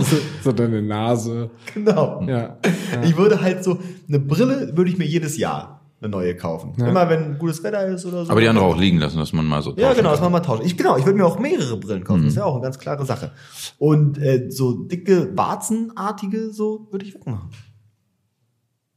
[0.00, 1.50] so, so deine Nase.
[1.74, 2.22] genau.
[2.26, 2.56] Ja.
[3.02, 3.78] Ich würde halt so,
[4.08, 6.72] eine Brille würde ich mir jedes Jahr eine neue kaufen.
[6.84, 8.32] Immer wenn gutes Wetter ist oder so.
[8.32, 10.12] Aber die andere auch liegen lassen, dass man mal so Ja, genau, kann.
[10.12, 10.62] dass man mal tauscht.
[10.64, 12.22] Ich, genau, ich würde mir auch mehrere Brillen kaufen.
[12.22, 13.32] Das ist ja auch eine ganz klare Sache.
[13.78, 17.50] Und äh, so dicke, warzenartige, so würde ich wegmachen.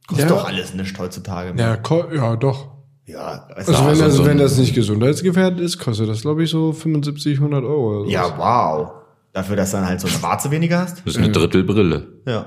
[0.08, 0.36] Kostet Ja.
[0.36, 1.52] doch alles nicht heutzutage.
[1.54, 1.66] mehr.
[1.66, 2.75] Ja, ko- ja, doch.
[3.06, 6.42] Ja, Also, du, wenn, also das, so wenn das nicht gesundheitsgefährdet ist, kostet das, glaube
[6.42, 8.02] ich, so 75, 100 Euro.
[8.02, 8.90] Oder ja, wow.
[9.32, 10.98] Dafür, dass du dann halt so eine Warze weniger hast?
[11.04, 12.08] Das ist eine Drittelbrille.
[12.26, 12.46] Ja.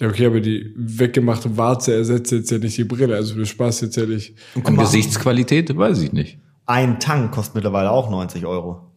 [0.00, 3.14] Ja, okay, aber die weggemachte Warze ersetzt jetzt ja nicht die Brille.
[3.14, 4.34] Also du sparst jetzt ja nicht.
[4.54, 6.38] Und Gesichtsqualität, weiß ich nicht.
[6.66, 8.90] ein Tank kostet mittlerweile auch 90 Euro.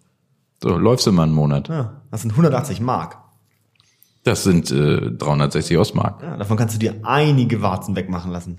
[0.64, 1.68] So, läufst du mal einen Monat.
[1.70, 3.18] Ja, das sind 180 Mark.
[4.24, 6.22] Das sind äh, 360 Ostmark.
[6.24, 8.58] Ja, davon kannst du dir einige Warzen wegmachen lassen.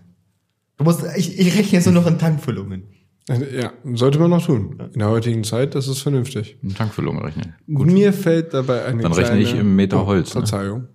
[0.76, 2.84] Du musst, ich, ich rechne jetzt nur noch in Tankfüllungen.
[3.28, 4.80] Ja, sollte man noch tun.
[4.92, 6.58] In der heutigen Zeit, das ist vernünftig.
[6.62, 7.54] Eine Tankfüllung rechnen.
[7.66, 10.32] Mir fällt dabei eine Dann rechne kleine, ich im Meter Holz, ne?
[10.42, 10.88] Verzeihung.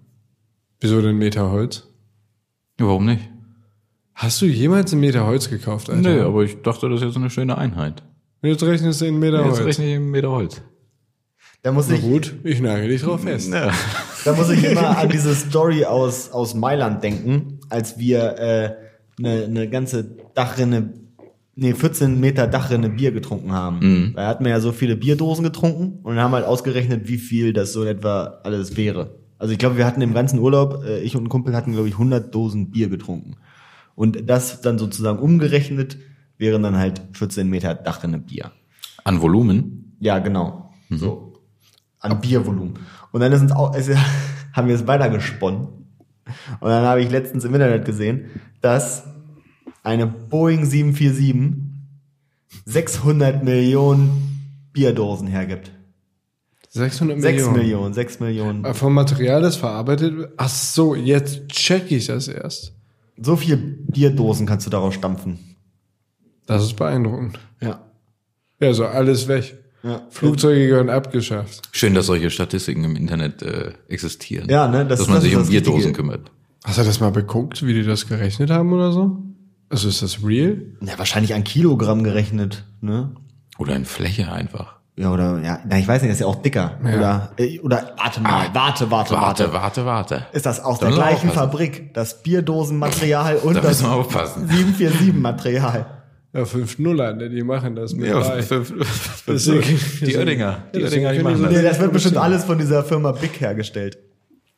[0.80, 1.88] Wieso denn Meter Holz?
[2.80, 3.30] Ja, warum nicht?
[4.14, 6.10] Hast du jemals einen Meter Holz gekauft, Alter?
[6.10, 8.04] Nee, aber ich dachte, das ist jetzt eine schöne Einheit.
[8.44, 9.66] Jetzt rechnest du in Meter Jetzt Holz.
[9.66, 10.62] rechne ich im Meter Holz.
[11.64, 13.52] Da muss Na ich, gut, ich nagel dich drauf fest.
[13.52, 13.72] Ja.
[14.26, 18.76] Da muss ich immer an diese Story aus, aus Mailand denken, als wir äh,
[19.24, 20.04] eine, eine ganze
[20.34, 20.94] Dachrinne,
[21.56, 23.80] nee, 14 Meter Dachrinne Bier getrunken haben.
[24.16, 27.74] Da hatten wir ja so viele Bierdosen getrunken und haben halt ausgerechnet, wie viel das
[27.74, 29.20] so in etwa alles wäre.
[29.38, 31.88] Also ich glaube, wir hatten im ganzen Urlaub, äh, ich und ein Kumpel hatten, glaube
[31.88, 33.38] ich, 100 Dosen Bier getrunken.
[33.96, 35.98] Und das dann sozusagen umgerechnet
[36.38, 38.52] wären dann halt 14 Meter Dachrinne Bier.
[39.04, 39.96] An Volumen?
[40.00, 40.74] Ja, genau.
[40.90, 41.34] So.
[42.00, 42.74] an Biervolumen.
[43.12, 43.90] Und dann ist uns auch, ist,
[44.54, 45.68] haben wir es weitergesponnen.
[46.60, 48.30] Und dann habe ich letztens im Internet gesehen,
[48.62, 49.04] dass
[49.84, 51.72] eine Boeing 747
[52.66, 55.72] 600 Millionen Bierdosen hergibt.
[56.70, 57.58] 600 6 Millionen.
[57.58, 58.66] Millionen, 6 Millionen.
[58.66, 60.34] Äh, Vom Material, das verarbeitet wird?
[60.38, 62.74] Ach so, jetzt check ich das erst.
[63.18, 65.40] So viel Bierdosen kannst du daraus stampfen.
[66.46, 67.40] Das ist beeindruckend.
[67.62, 67.86] Ja.
[68.60, 69.61] Ja, so alles weg.
[69.84, 70.02] Ja.
[70.10, 71.62] Flugzeuge gehören abgeschafft.
[71.72, 74.48] Schön, dass solche Statistiken im Internet äh, existieren.
[74.50, 75.94] Ja, ne, das- dass man das sich ist um das Bierdosen Richtige.
[75.94, 76.32] kümmert.
[76.64, 79.18] Hast du das mal beguckt, wie die das gerechnet haben oder so?
[79.70, 80.58] Also ist das real?
[80.82, 83.12] Ja, wahrscheinlich ein Kilogramm gerechnet, ne?
[83.58, 84.76] Oder in Fläche einfach.
[84.98, 86.78] Ja, oder, ja, na, ich weiß nicht, das ist ja auch dicker.
[86.84, 86.92] Ja.
[86.98, 89.54] Oder, äh, oder, warte mal, warte, warte, Warte, warte.
[89.54, 90.26] warte, warte.
[90.34, 91.34] Ist das aus Da der gleichen aufpassen.
[91.52, 94.48] Fabrik, das Bierdosenmaterial und Da das müssen wir aufpassen.
[94.50, 95.86] 747-Material?
[96.34, 100.64] Ja, 5 Nuller, ne, die machen das mit Ja, fünf, fünf, Deswegen- die Oettinger.
[100.74, 101.52] Die Oettinger, die machen das.
[101.52, 103.98] Nee, das wird bestimmt alles von dieser Firma Big hergestellt.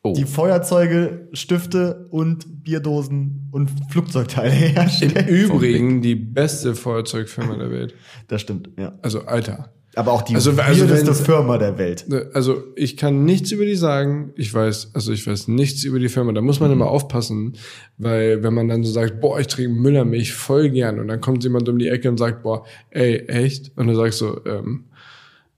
[0.04, 0.14] Oh.
[0.16, 5.28] Die Feuerzeuge, Stifte und Bierdosen und Flugzeugteile herstellen.
[5.28, 7.96] Im Übrigen die beste Feuerzeugfirma der Welt.
[8.28, 8.94] Das stimmt, ja.
[9.02, 9.74] Also, Alter.
[9.96, 12.06] Aber auch die Also- also, weirdeste wenn- Firma der Welt.
[12.08, 14.32] Ne, Also ich kann nichts über die sagen.
[14.36, 16.32] Ich weiß, also ich weiß nichts über die Firma.
[16.32, 17.54] Da muss man immer aufpassen,
[17.98, 21.44] weil wenn man dann so sagt, boah, ich trinke Müllermilch voll gern und dann kommt
[21.44, 23.72] jemand um die Ecke und sagt, boah, ey, echt?
[23.76, 24.86] Und du sagst so, ähm,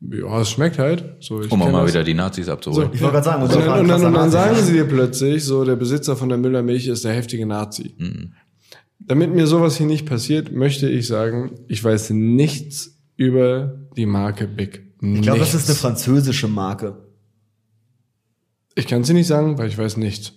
[0.02, 1.15] ja, es schmeckt halt.
[1.21, 1.93] So, ich Um auch mal das.
[1.93, 2.89] wieder die Nazis abzuholen.
[2.93, 5.43] Ich wollte gerade sagen, Und unser dann, und dann, und dann sagen sie dir plötzlich,
[5.45, 7.95] so der Besitzer von der Müllermilch ist der heftige Nazi.
[9.00, 14.47] Damit mir sowas hier nicht passiert, möchte ich sagen, ich weiß nichts über die Marke
[14.47, 14.84] Big.
[15.01, 16.97] Ich glaube, das ist eine französische Marke.
[18.75, 20.34] Ich kann sie nicht sagen, weil ich weiß nichts.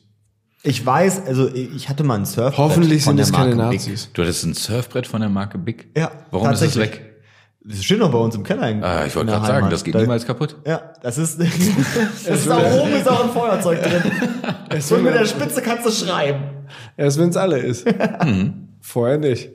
[0.62, 3.80] Ich weiß, also ich hatte mal ein Surfbrett Hoffentlich von sind es keine Marke Big.
[3.86, 4.10] Nazis.
[4.12, 5.88] Du hattest ein Surfbrett von der Marke Big?
[5.96, 7.04] Ja, Warum ist es weg?
[7.64, 8.70] Das steht noch bei uns im Keller.
[8.70, 10.56] in- Ah, ich wollte gerade sagen, das geht Da- niemals kaputt.
[10.66, 11.38] Ja, das ist,
[12.26, 14.02] das ist auch oben ist auch ein Feuerzeug drin.
[14.96, 16.40] Und mit der Spitze kannst du schreiben.
[16.96, 17.86] Erst wenn es alle ist.
[18.80, 19.50] Vorher nicht.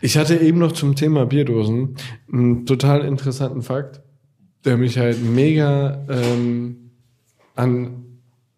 [0.00, 1.96] Ich hatte eben noch zum Thema Bierdosen
[2.32, 4.00] einen total interessanten Fakt,
[4.64, 6.90] der mich halt mega ähm,
[7.54, 8.04] an.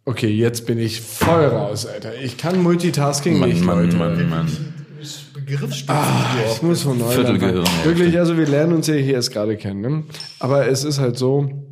[0.04, 2.18] Okay, jetzt bin ich voll raus, Alter.
[2.22, 3.96] Ich kann Multitasking Mann, nicht, Mann, Leute.
[3.96, 4.48] Mann, Mann.
[5.34, 6.04] Begriffsspitzen.
[6.52, 7.16] Ich muss von neu.
[7.84, 9.80] Wirklich, also wir lernen uns ja hier erst gerade kennen.
[9.80, 10.04] Ne?
[10.40, 11.67] Aber es ist halt so,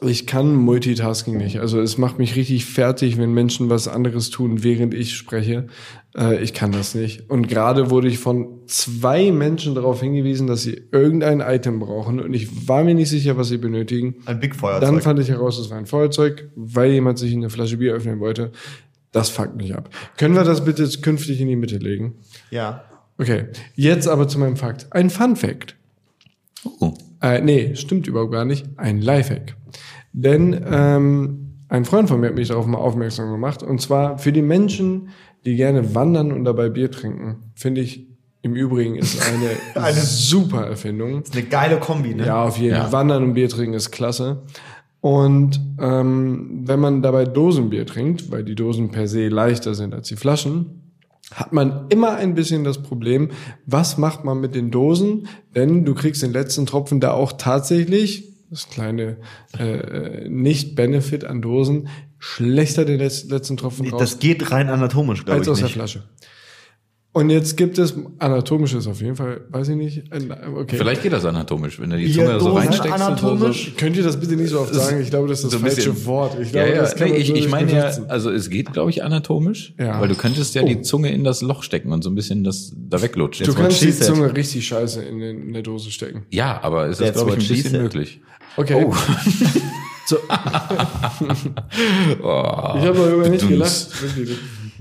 [0.00, 1.60] ich kann Multitasking nicht.
[1.60, 5.66] Also es macht mich richtig fertig, wenn Menschen was anderes tun, während ich spreche.
[6.16, 7.28] Äh, ich kann das nicht.
[7.28, 12.18] Und gerade wurde ich von zwei Menschen darauf hingewiesen, dass sie irgendein Item brauchen.
[12.20, 14.16] Und ich war mir nicht sicher, was sie benötigen.
[14.24, 15.02] Ein Big Dann Feuerzeug.
[15.02, 18.52] fand ich heraus, es war ein Feuerzeug, weil jemand sich eine Flasche Bier öffnen wollte.
[19.12, 19.90] Das fuckt mich ab.
[20.16, 22.14] Können wir das bitte künftig in die Mitte legen?
[22.50, 22.84] ja.
[23.16, 23.44] Okay,
[23.76, 24.88] jetzt aber zu meinem Fakt.
[24.92, 25.76] Ein Fun Fact.
[26.80, 26.94] Oh.
[27.24, 28.66] Äh, nee, stimmt überhaupt gar nicht.
[28.76, 29.56] Ein Lifehack.
[30.12, 33.62] Denn ähm, ein Freund von mir hat mich darauf mal aufmerksam gemacht.
[33.62, 35.08] Und zwar für die Menschen,
[35.46, 38.06] die gerne wandern und dabei Bier trinken, finde ich
[38.42, 39.50] im Übrigen ist eine,
[39.86, 41.22] Eine- super Erfindung.
[41.22, 42.26] Ist eine geile Kombi, ne?
[42.26, 42.84] Ja, auf jeden Fall.
[42.86, 42.92] Ja.
[42.92, 44.42] Wandern und Bier trinken ist klasse.
[45.00, 50.08] Und ähm, wenn man dabei Dosenbier trinkt, weil die Dosen per se leichter sind als
[50.08, 50.83] die Flaschen,
[51.32, 53.30] hat man immer ein bisschen das Problem,
[53.66, 55.28] was macht man mit den Dosen?
[55.54, 59.16] Denn du kriegst den letzten Tropfen da auch tatsächlich, das kleine
[59.58, 65.38] äh, Nicht-Benefit an Dosen, schlechter den letz- letzten Tropfen raus Das geht rein anatomisch, glaube
[65.38, 65.74] als ich aus der nicht.
[65.74, 66.04] Flasche.
[67.16, 70.02] Und jetzt gibt es anatomisches auf jeden Fall, weiß ich nicht.
[70.56, 70.76] Okay.
[70.76, 72.92] Vielleicht geht das anatomisch, wenn du die Zunge so reinsteckst.
[72.92, 73.68] anatomisch?
[73.68, 75.00] Und so, Könnt ihr das bitte nicht so oft sagen?
[75.00, 76.36] Ich glaube, das ist so das falsche bisschen- Wort.
[76.40, 78.90] Ich ja, glaube, ja, das kann nee, ich, ich meine ja, also es geht, glaube
[78.90, 80.00] ich, anatomisch, Ja.
[80.00, 80.66] weil du könntest ja Oh.
[80.66, 83.46] die Zunge in das Loch stecken und so ein bisschen das da weglutschen.
[83.46, 84.08] Du kannst die said.
[84.08, 86.26] Zunge richtig scheiße in, den, in der Dose stecken.
[86.30, 87.80] Ja, aber es ist, glaube ich, ein bisschen said.
[87.82, 88.20] möglich.
[88.56, 88.84] Okay.
[88.88, 88.92] Oh.
[90.06, 90.16] So,
[92.22, 93.88] Oh, ich habe darüber nicht gelacht.
[94.02, 94.36] Wirklich.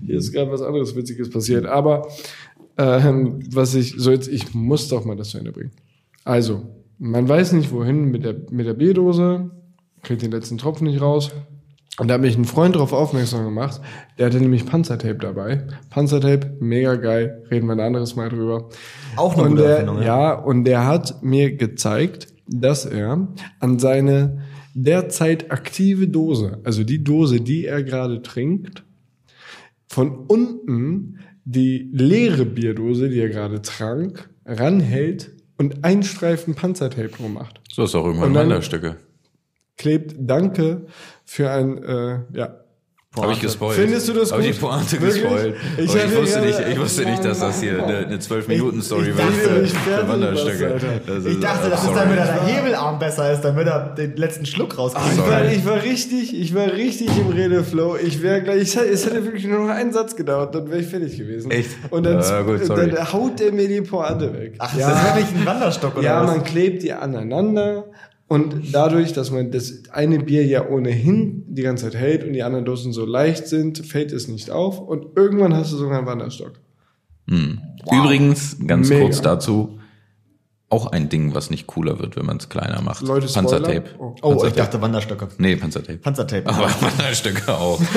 [0.06, 1.66] Hier ist gerade was anderes Witziges passiert.
[1.66, 2.08] Aber
[2.78, 5.72] ähm, was ich, so jetzt, ich muss doch mal das zu Ende bringen.
[6.24, 6.63] Also,
[6.98, 9.52] man weiß nicht wohin mit der, mit der Bierdose,
[10.02, 11.32] kriegt den letzten Tropfen nicht raus.
[12.00, 13.80] Und da hat mich ein Freund darauf aufmerksam gemacht.
[14.18, 15.68] Der hatte nämlich Panzertape dabei.
[15.92, 17.44] Panzertape, mega geil.
[17.52, 18.70] Reden wir ein anderes Mal drüber.
[19.16, 20.02] Auch eine und gute der, ja.
[20.02, 23.28] ja, und der hat mir gezeigt, dass er
[23.60, 24.42] an seine
[24.74, 28.83] derzeit aktive Dose, also die Dose, die er gerade trinkt,
[29.94, 37.36] von unten die leere Bierdose, die er gerade trank, ranhält und einen Streifen Panzertape drum
[37.36, 37.62] macht.
[37.72, 38.98] So ist auch irgendwann Wanderstücke.
[39.78, 40.88] Klebt Danke
[41.26, 42.62] für ein, äh, ja,
[43.15, 43.80] Habe ich gespoilt.
[43.80, 44.56] Findest du das Habe ich gut?
[44.56, 45.21] die Pointe Wirklich?
[45.23, 45.56] gespoilt.
[45.78, 49.08] Ich Ich, ich, wusste nicht, ich wusste nicht, dass das hier eine, eine 12-Minuten-Story Ich
[49.10, 50.80] wird dachte, für, ich für Wanderstöcke.
[51.06, 51.99] Das Ich dachte, das ist sorry.
[51.99, 55.06] damit der Hebelarm besser ist, damit er den letzten Schluck rauskriegt.
[55.13, 57.97] Ich war, ich war richtig, ich war richtig im Redeflow.
[57.97, 60.88] Ich wäre gleich, ich, es hätte wirklich nur noch einen Satz gedauert, dann wäre ich
[60.88, 61.52] fertig gewesen.
[61.52, 61.69] Echt?
[61.91, 62.89] Und dann, Ja, gut, sorry.
[62.89, 64.56] dann haut er mir die Pointe weg.
[64.58, 66.32] Ach, ist das wirklich ein Wanderstock oder Ja, was?
[66.36, 67.86] man klebt die aneinander
[68.28, 72.44] und dadurch, dass man das eine Bier ja ohnehin die ganze Zeit hält und die
[72.44, 76.08] anderen Dosen so leicht sind, fällt es nicht auf und irgendwann hast du sogar einen
[76.08, 76.60] Wanderstock.
[77.92, 79.04] Übrigens, ganz Mega.
[79.04, 79.80] kurz dazu,
[80.70, 83.02] auch ein Ding, was nicht cooler wird, wenn man es kleiner macht.
[83.02, 83.50] Leute, Spoiler?
[83.62, 83.90] Panzertape.
[84.00, 84.04] Oh.
[84.04, 84.56] Oh, ich Panzertape.
[84.58, 85.28] dachte Wanderstöcke.
[85.38, 86.00] Nee, Panzertape.
[86.00, 86.48] Panzertape.
[86.48, 87.80] Aber Wanderstöcke auch.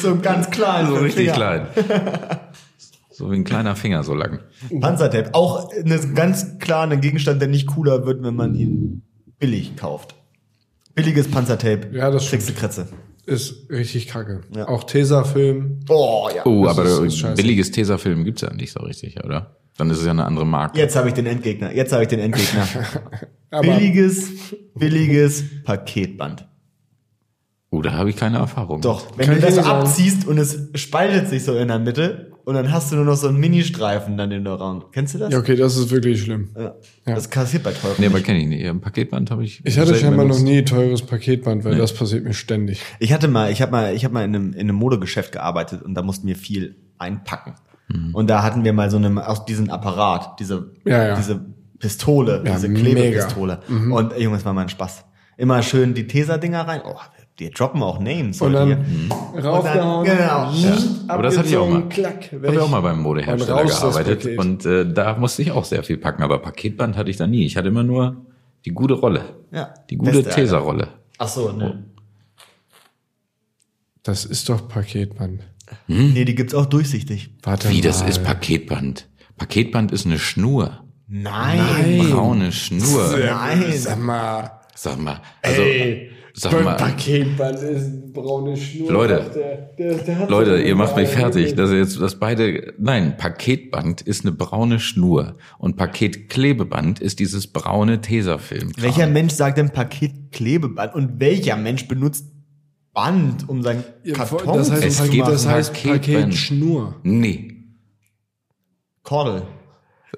[0.00, 0.86] So ganz klein.
[0.86, 1.34] so richtig Finger.
[1.34, 1.66] klein.
[3.16, 4.40] So wie ein kleiner Finger so lang.
[4.80, 5.32] Panzertape.
[5.34, 9.02] Auch eine, ganz klar ein Gegenstand, der nicht cooler wird, wenn man ihn
[9.38, 10.14] billig kauft.
[10.94, 11.88] Billiges Panzertape.
[11.96, 12.88] Ja, das kriegst du Kretze.
[13.24, 14.42] Ist richtig kacke.
[14.54, 14.68] Ja.
[14.68, 15.80] Auch Tesafilm.
[15.88, 16.44] Oh, ja.
[16.44, 19.56] Oh, Das aber ist- ist billiges Tesafilm gibt's ja nicht so richtig, oder?
[19.78, 20.78] Dann ist es ja eine andere Marke.
[20.78, 21.74] Jetzt habe ich den Endgegner.
[21.74, 22.66] Jetzt habe ich den Endgegner.
[23.62, 24.30] Billiges,
[24.74, 26.46] billiges Paketband.
[27.70, 28.80] Oh, da habe ich keine Erfahrung.
[28.80, 29.68] Doch, wenn Kann du das sagen.
[29.68, 33.16] abziehst und es spaltet sich so in der Mitte und dann hast du nur noch
[33.16, 34.84] so einen Ministreifen dann in der Raum.
[34.92, 35.32] Kennst du das?
[35.32, 36.50] ja, okay, das ist wirklich schlimm.
[36.56, 36.74] Ja.
[37.06, 37.14] Ja.
[37.16, 37.96] Das kassiert bei teuren.
[37.98, 38.64] Nee, aber kenne ich nicht.
[38.64, 39.60] Ein Paketband habe ich.
[39.64, 42.80] Ich hatte scheinbar noch nie teures Paketband, weil das passiert mir ständig.
[43.00, 45.82] Ich hatte mal, ich habe mal, ich habe mal in einem, in einem Modegeschäft gearbeitet
[45.82, 47.54] und da mussten wir viel einpacken.
[47.88, 48.14] Mhm.
[48.14, 51.16] Und da hatten wir mal so eine, aus diesem Apparat, diese, Ja, ja.
[51.16, 51.44] diese
[51.80, 52.80] Pistole, Ja, diese mega.
[52.80, 52.94] Mhm.
[52.94, 53.60] Klebepistole.
[53.68, 55.04] Und Junge, das war mal ein Spaß.
[55.36, 56.80] Immer schön die Tesa-Dinger rein.
[56.84, 56.94] Oh,
[57.38, 58.40] die droppen auch Names.
[58.40, 59.42] Und dann hier.
[59.44, 59.98] raufgehauen.
[60.00, 60.52] Und dann- genau.
[60.52, 60.78] Ja.
[61.08, 61.88] Aber das hatte ich auch mal.
[61.88, 65.50] Klack, Ich habe ja auch mal beim Modehersteller das gearbeitet und äh, da musste ich
[65.52, 67.44] auch sehr viel packen, aber Paketband hatte ich da nie.
[67.44, 68.16] Ich hatte immer nur
[68.64, 69.36] die gute Rolle.
[69.52, 69.74] Ja.
[69.90, 70.22] Die gute.
[70.24, 70.88] Tesa-Rolle.
[71.18, 71.84] Ach so, ne.
[74.02, 75.42] Das ist doch Paketband.
[75.88, 77.30] Nee, die gibt's auch durchsichtig.
[77.42, 78.08] Warte Wie, das mal.
[78.08, 79.08] ist Paketband.
[79.36, 80.84] Paketband ist eine Schnur.
[81.08, 81.60] Nein.
[81.60, 83.16] Eine braune Schnur.
[83.18, 83.72] Nein.
[83.76, 84.60] Sag mal.
[84.74, 85.20] Sag mal.
[85.42, 86.76] Also, Ey, sag beim mal.
[86.76, 88.92] Paketband ist eine braune Schnur.
[88.92, 89.30] Leute.
[89.34, 91.54] Der, der, der hat Leute, ihr macht mich fertig.
[91.54, 97.46] Das ist jetzt, das beide, nein, Paketband ist eine braune Schnur und Paketklebeband ist dieses
[97.46, 98.72] braune Tesafilm.
[98.78, 100.94] Welcher Mensch sagt denn Paketklebeband?
[100.94, 102.26] Und welcher Mensch benutzt
[102.92, 105.82] Band, um seinen Ja, Karton das heißt, Es Paket, gibt das heißt.
[105.84, 106.94] Paketschnur.
[107.02, 107.52] Nee.
[109.02, 109.42] Kordel.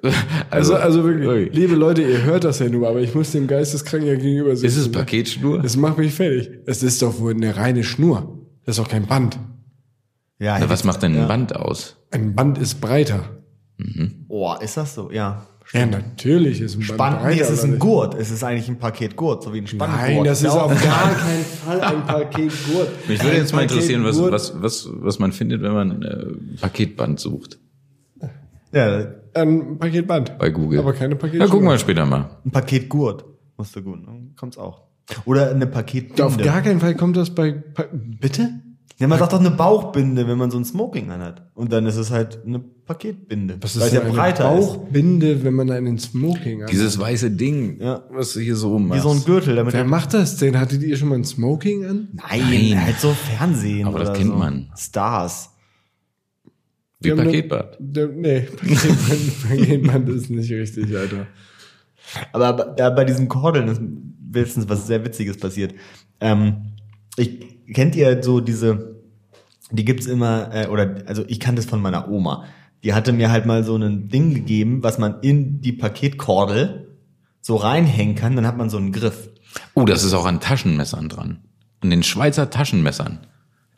[0.50, 1.50] Also, also wirklich, Ui.
[1.52, 4.66] liebe Leute, ihr hört das ja nur, aber ich muss dem Geisteskranken ja gegenüber sitzen.
[4.66, 4.92] Ist es?
[4.92, 5.60] Paketschnur?
[5.60, 6.50] Das macht mich fertig.
[6.66, 8.38] Es ist doch wohl eine reine Schnur.
[8.64, 9.38] Das ist doch kein Band.
[10.38, 11.96] Ja, Na, was macht denn ein Band aus?
[12.10, 13.28] Ein Band ist breiter.
[14.28, 15.10] Oh, ist das so?
[15.10, 15.46] Ja.
[15.72, 17.34] Ja, natürlich ist ein Band Spann breiter.
[17.34, 17.78] nee, es ist ein?
[17.78, 18.14] Gurt.
[18.14, 20.00] Es ist eigentlich ein Paketgurt, so wie ein Spanngurt.
[20.00, 23.08] Nein, das ist auf gar keinen Fall ein Paketgurt.
[23.08, 26.26] Mich würde Ein jetzt mal interessieren, was, was, was, was man findet, wenn man äh,
[26.60, 27.58] Paketband sucht
[28.72, 30.38] Ja, Ein Paketband.
[30.38, 30.78] bei Google.
[30.80, 31.46] Aber keine Paketschnur.
[31.46, 32.30] Na, gucken wir später mal.
[32.44, 33.24] ein Paketgurt.
[33.56, 34.30] Musst du gut, ne?
[34.36, 34.82] kommt's auch.
[35.24, 36.24] Oder eine Paketbinde.
[36.24, 37.52] Auf gar keinen Fall kommt das bei...
[37.52, 38.50] Pa Bitte?
[38.98, 41.48] Ja, man sagt doch eine Bauchbinde, wenn man so ein Smoking anhat.
[41.54, 43.56] Und dann ist es halt eine Paketbinde.
[43.60, 44.66] Was weil ist ja denn eine breiter ist.
[44.66, 46.70] Bauchbinde, wenn man einen Smoking hat?
[46.72, 48.02] Dieses weiße Ding, Ja.
[48.10, 49.02] was du hier so Wie machst.
[49.04, 50.58] so ein Gürtel, damit Wer macht das denn?
[50.58, 52.08] Hattet ihr schon mal ein Smoking an?
[52.12, 52.40] Nein,
[52.72, 52.84] Nein.
[52.86, 53.86] halt so Fernsehen.
[53.86, 54.36] Aber das oder kennt so.
[54.36, 54.70] man.
[54.76, 55.50] Stars.
[57.00, 57.76] Wie Paketband.
[57.78, 61.26] Der, nee, Paketband, Paketband ist nicht richtig, Alter.
[62.32, 63.80] Aber bei- ja, bei diesen Kordeln ist
[64.32, 65.74] letztens was sehr Witziges passiert.
[66.20, 66.72] Ähm,
[67.16, 67.40] ich
[67.72, 68.96] kennt ihr so diese,
[69.70, 72.44] die gibt's immer, äh, oder also ich kannte es von meiner Oma.
[72.84, 76.96] Die hatte mir halt mal so ein Ding gegeben, was man in die Paketkordel
[77.40, 79.30] so reinhängen kann, dann hat man so einen Griff.
[79.74, 81.38] Oh, das ist auch an Taschenmessern dran.
[81.80, 83.20] An den Schweizer Taschenmessern.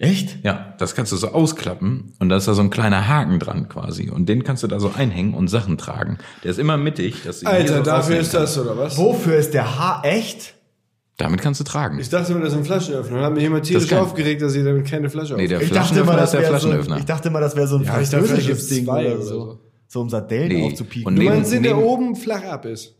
[0.02, 0.38] Echt?
[0.44, 3.68] Ja, das kannst du so ausklappen und da ist da so ein kleiner Haken dran
[3.68, 4.08] quasi.
[4.08, 6.16] Und den kannst du da so einhängen und Sachen tragen.
[6.42, 7.22] Der ist immer mittig.
[7.24, 8.96] Dass du ihn hier Alter, so dafür rausnehmen ist das, oder was?
[8.96, 10.54] Wofür ist der Haar echt?
[11.18, 11.98] Damit kannst du tragen.
[11.98, 13.18] Ich dachte immer, das ist ein Flaschenöffner.
[13.18, 15.70] Und hat mich immer tierisch kann- aufgeregt, dass ihr damit keine Flasche Nee, der aufmacht.
[15.70, 16.96] Ich dachte immer, Flaschenöffner das ist der wäre so, Flaschenöffner.
[16.98, 19.06] ich dachte immer, das wäre so ein Ja, ich dachte, vielleicht französisches gibt's Ding zwei
[19.06, 19.38] oder oder so.
[19.38, 19.60] so.
[19.86, 20.64] So um Sardellen Nee.
[20.64, 21.06] aufzupieken.
[21.08, 22.94] Und Du neben- meinst den, der neben- oben flach ab ist?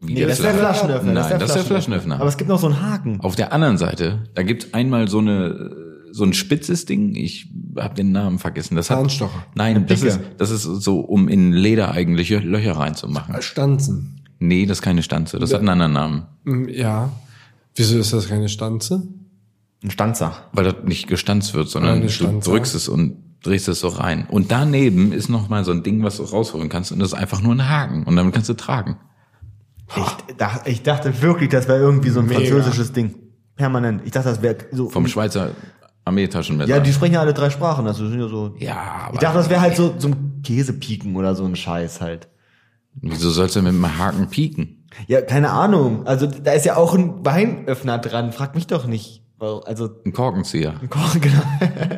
[0.00, 1.12] Wie Nee, das ist der Flaschen- Flaschenöffner.
[1.12, 2.16] Nein, das ist der Flaschenöffner.
[2.16, 3.20] Aber es gibt noch so einen Haken.
[3.20, 5.70] Auf der anderen Seite, da gibt's einmal so eine
[6.16, 7.14] so ein spitzes Ding.
[7.14, 8.74] Ich habe den Namen vergessen.
[8.74, 9.44] Das hat Zahnstocher.
[9.54, 13.40] Nein, das ist das ist so um in Leder eigentlich Löcher reinzumachen.
[13.42, 14.20] Stanzen.
[14.38, 15.38] Nee, das ist keine Stanze.
[15.38, 17.10] Das hat einen anderen Namen, Hm, Ja.
[17.74, 19.06] Wieso ist das keine Stanze?
[19.84, 20.32] Ein Stanzer.
[20.52, 24.26] weil das nicht gestanzt wird, sondern du drückst es und drehst es so rein.
[24.30, 27.14] Und daneben ist noch mal so ein Ding, was du rausholen kannst und das ist
[27.14, 28.96] einfach nur ein Haken und damit kannst du tragen.
[29.94, 32.40] Ich, da, ich dachte wirklich, das wäre irgendwie so ein Mega.
[32.40, 33.14] französisches Ding.
[33.54, 34.02] Permanent.
[34.04, 34.88] Ich dachte, das wäre so.
[34.90, 35.50] Vom Schweizer
[36.06, 36.70] Armeetaschenmesser.
[36.70, 37.86] ja, die sprechen ja alle drei Sprachen.
[37.86, 38.54] Also sind ja so.
[38.58, 42.00] ja, aber Ich dachte, das wäre halt so, so ein Käsepieken oder so ein Scheiß
[42.00, 42.28] halt.
[42.94, 44.86] wieso sollst du mit dem Haken pieken?
[45.08, 46.06] Ja, keine Ahnung.
[46.06, 48.32] Also da ist ja auch ein Weinöffner dran.
[48.32, 49.22] Frag mich doch nicht.
[49.38, 50.74] Also Ein Korkenzieher.
[50.80, 51.42] ein Korken, genau.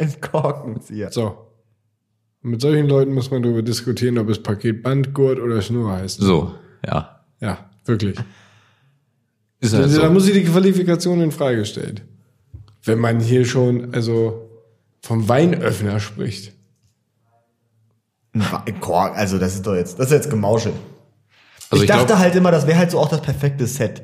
[0.01, 1.13] ein Korkenzieher.
[1.13, 1.45] So.
[2.43, 6.21] Mit solchen Leuten muss man darüber diskutieren, ob es Paket Bandgurt oder Schnur heißt.
[6.21, 7.21] So, ja.
[7.41, 8.19] Ja, wirklich.
[9.61, 10.13] Ist halt Also, Da so.
[10.13, 12.01] muss ich die Qualifikation in Frage stellen.
[12.89, 14.51] Wenn man hier schon, also,
[15.03, 16.53] vom Weinöffner spricht.
[18.81, 20.75] Kork, also das ist doch jetzt, das ist jetzt gemauschelt.
[21.71, 24.03] Also ich, ich dachte glaub- halt immer, das wäre halt so auch das perfekte Set.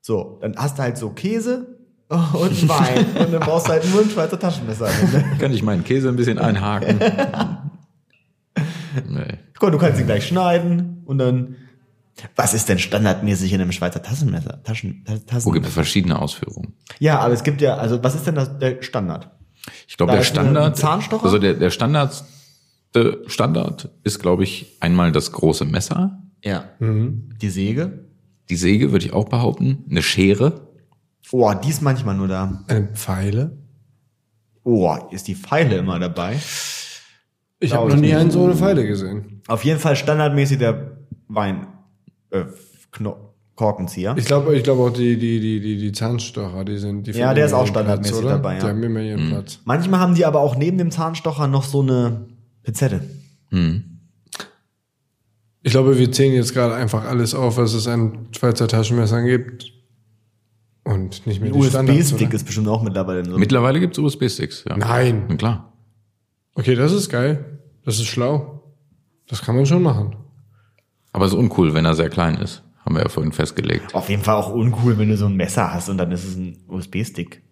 [0.00, 4.02] So, dann hast du halt so Käse und Wein und dann brauchst du halt nur
[4.02, 4.88] ein Schweizer Taschenmesser.
[5.38, 6.98] Kann ich meinen Käse ein bisschen einhaken?
[9.08, 9.38] nee.
[9.58, 11.56] Guck, du kannst ihn gleich schneiden und dann.
[12.36, 14.62] Was ist denn standardmäßig in einem Schweizer Taschenmesser?
[14.62, 16.74] Taschen, Ta- Wo gibt es verschiedene Ausführungen?
[16.98, 19.30] ja, aber es gibt ja, also was ist denn das, der Standard?
[19.88, 21.24] Ich glaube, der Standard, Zahnstocher?
[21.24, 22.24] also der, der Standard,
[22.94, 26.64] der Standard ist, glaube ich, einmal das große Messer, Ja.
[26.80, 28.04] Die Säge.
[28.50, 30.68] die Säge, würde ich auch behaupten, eine Schere.
[31.30, 32.64] Oh, die ist manchmal nur da.
[32.68, 33.56] Eine Pfeile?
[34.64, 36.38] Oh, ist die Pfeile immer dabei?
[37.58, 39.40] Ich habe noch nie einen so eine Pfeile gesehen.
[39.48, 40.98] Auf jeden Fall standardmäßig der
[41.28, 41.66] Wein,
[42.32, 42.44] äh,
[42.90, 43.16] Kno
[43.54, 44.14] Korkenzieher.
[44.16, 47.34] Ich glaube ich glaube auch die, die, die, die, die Zahnstocher, die sind, die Ja,
[47.34, 48.60] der ist auch standardmäßig Platz, dabei, ja.
[48.60, 49.60] Die haben immer ihren Platz.
[49.64, 52.26] Manchmal haben die aber auch neben dem Zahnstocher noch so eine
[52.62, 53.02] Pinzette.
[55.62, 59.70] Ich glaube, wir zählen jetzt gerade einfach alles auf, was es an Schweizer Taschenmessern gibt.
[60.84, 63.38] Und nicht mehr Ein USB-Stick ist bestimmt auch mittlerweile so.
[63.38, 64.64] Mittlerweile gibt es USB-Sticks.
[64.68, 64.76] Ja.
[64.76, 65.26] Nein.
[65.28, 65.72] Na klar.
[66.54, 67.60] Okay, das ist geil.
[67.84, 68.62] Das ist schlau.
[69.28, 70.16] Das kann man schon machen.
[71.12, 72.62] Aber es ist uncool, wenn er sehr klein ist.
[72.84, 73.94] Haben wir ja vorhin festgelegt.
[73.94, 76.36] Auf jeden Fall auch uncool, wenn du so ein Messer hast und dann ist es
[76.36, 77.42] ein USB-Stick.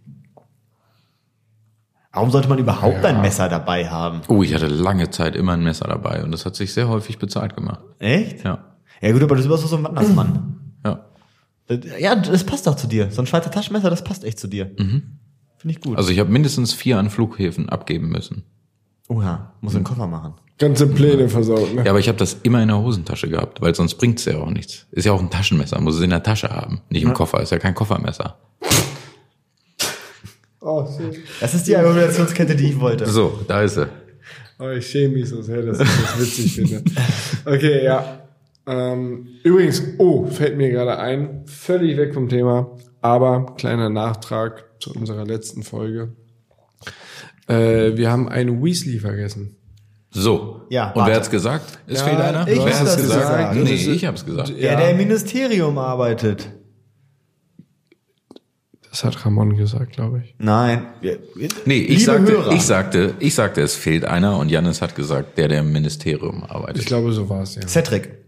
[2.12, 4.22] Warum sollte man überhaupt ein Messer dabei haben?
[4.28, 7.18] Oh, ich hatte lange Zeit immer ein Messer dabei und das hat sich sehr häufig
[7.18, 7.80] bezahlt gemacht.
[8.00, 8.42] Echt?
[8.42, 8.64] Ja.
[9.00, 10.72] Ja gut, aber du bist auch so ein Wandersmann.
[10.84, 11.04] Ja.
[11.68, 13.12] Das- Ja, das passt doch zu dir.
[13.12, 14.66] So ein Schweizer Taschenmesser, das passt echt zu dir.
[14.76, 15.06] Finde
[15.76, 15.96] ich gut.
[15.96, 18.42] Also ich habe mindestens vier an Flughäfen abgeben müssen.
[19.08, 20.34] Oha, muss einen Koffer machen.
[20.60, 21.84] Ganze Pläne versaut, ne?
[21.84, 24.50] Ja, aber ich habe das immer in der Hosentasche gehabt, weil sonst bringt's ja auch
[24.50, 24.86] nichts.
[24.92, 27.40] Ist ja auch ein Taschenmesser, muss es in der Tasche haben, nicht im Koffer.
[27.40, 28.36] Ist ja kein Koffermesser.
[30.60, 31.18] Oh, shit.
[31.40, 33.06] Das ist die Argumentationskette, die ich wollte.
[33.06, 33.88] So, da ist sie.
[34.58, 36.84] Oh, ich schäme mich so sehr, dass ich das witzig finde.
[37.46, 38.20] Okay, ja.
[38.66, 44.92] Ähm, übrigens, oh, fällt mir gerade ein, völlig weg vom Thema, aber kleiner Nachtrag zu
[44.92, 46.12] unserer letzten Folge.
[47.48, 49.56] Äh, wir haben einen Weasley vergessen.
[50.10, 50.62] So.
[50.70, 51.10] Ja, Und warte.
[51.10, 51.78] wer hat's gesagt?
[51.86, 52.48] Es Ja, fehlt einer?
[52.48, 53.54] ich wer hat's das gesagt.
[53.56, 54.48] Nee, ich hab's gesagt.
[54.60, 56.48] Der, der im Ministerium arbeitet.
[58.90, 60.34] Das hat Ramon gesagt, glaube ich.
[60.38, 60.86] Nein.
[61.64, 62.52] Nee, ich Liebe sagte, Hörer.
[62.52, 66.42] ich sagte, ich sagte, es fehlt einer und Janis hat gesagt, der, der im Ministerium
[66.42, 66.78] arbeitet.
[66.78, 67.62] Ich glaube, so war es, ja.
[67.68, 68.18] Cedric.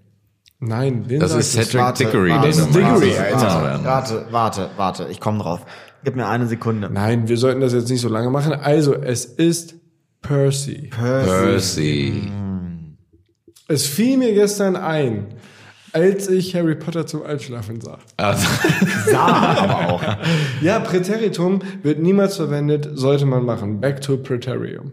[0.61, 1.53] Nein, wen Das ist?
[1.53, 2.31] Cedric Warte, Dickory.
[2.31, 2.77] warte, Das ist.
[2.77, 3.41] Alter.
[3.43, 3.85] Ja.
[3.85, 5.09] Warte, warte, warte.
[5.11, 5.67] Ich komme drauf.
[6.05, 6.89] Gib mir eine Sekunde.
[6.93, 8.53] Nein, wir sollten das jetzt nicht so lange machen.
[8.53, 9.75] Also, es ist
[10.23, 10.89] Percy.
[10.91, 12.31] Percy.
[13.69, 15.27] Es fiel mir gestern ein,
[15.93, 17.99] als ich Harry Potter zum Einschlafen sah.
[18.17, 18.47] Also,
[19.11, 20.03] Sah aber auch.
[20.63, 23.81] Ja, Präteritum wird niemals verwendet, sollte man machen.
[23.81, 24.93] Back to Präterium.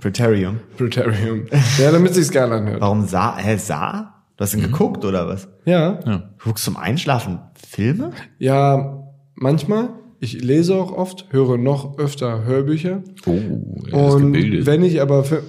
[0.00, 0.60] Praetorium.
[0.76, 1.46] Präterium.
[1.78, 2.80] Ja, damit sich's geil anhört.
[2.80, 3.36] Warum sah?
[3.36, 4.14] Hä, sah?
[4.36, 5.48] Du hast ihn geguckt oder was?
[5.64, 5.98] Ja.
[6.06, 6.16] ja.
[6.38, 8.12] Du guckst zum Einschlafen Filme?
[8.38, 9.02] Ja,
[9.34, 9.90] manchmal.
[10.20, 13.02] Ich lese auch oft, höre noch öfter Hörbücher.
[13.26, 13.38] Oh,
[13.92, 14.66] er ist Und gebildet.
[14.66, 15.42] wenn ich aber für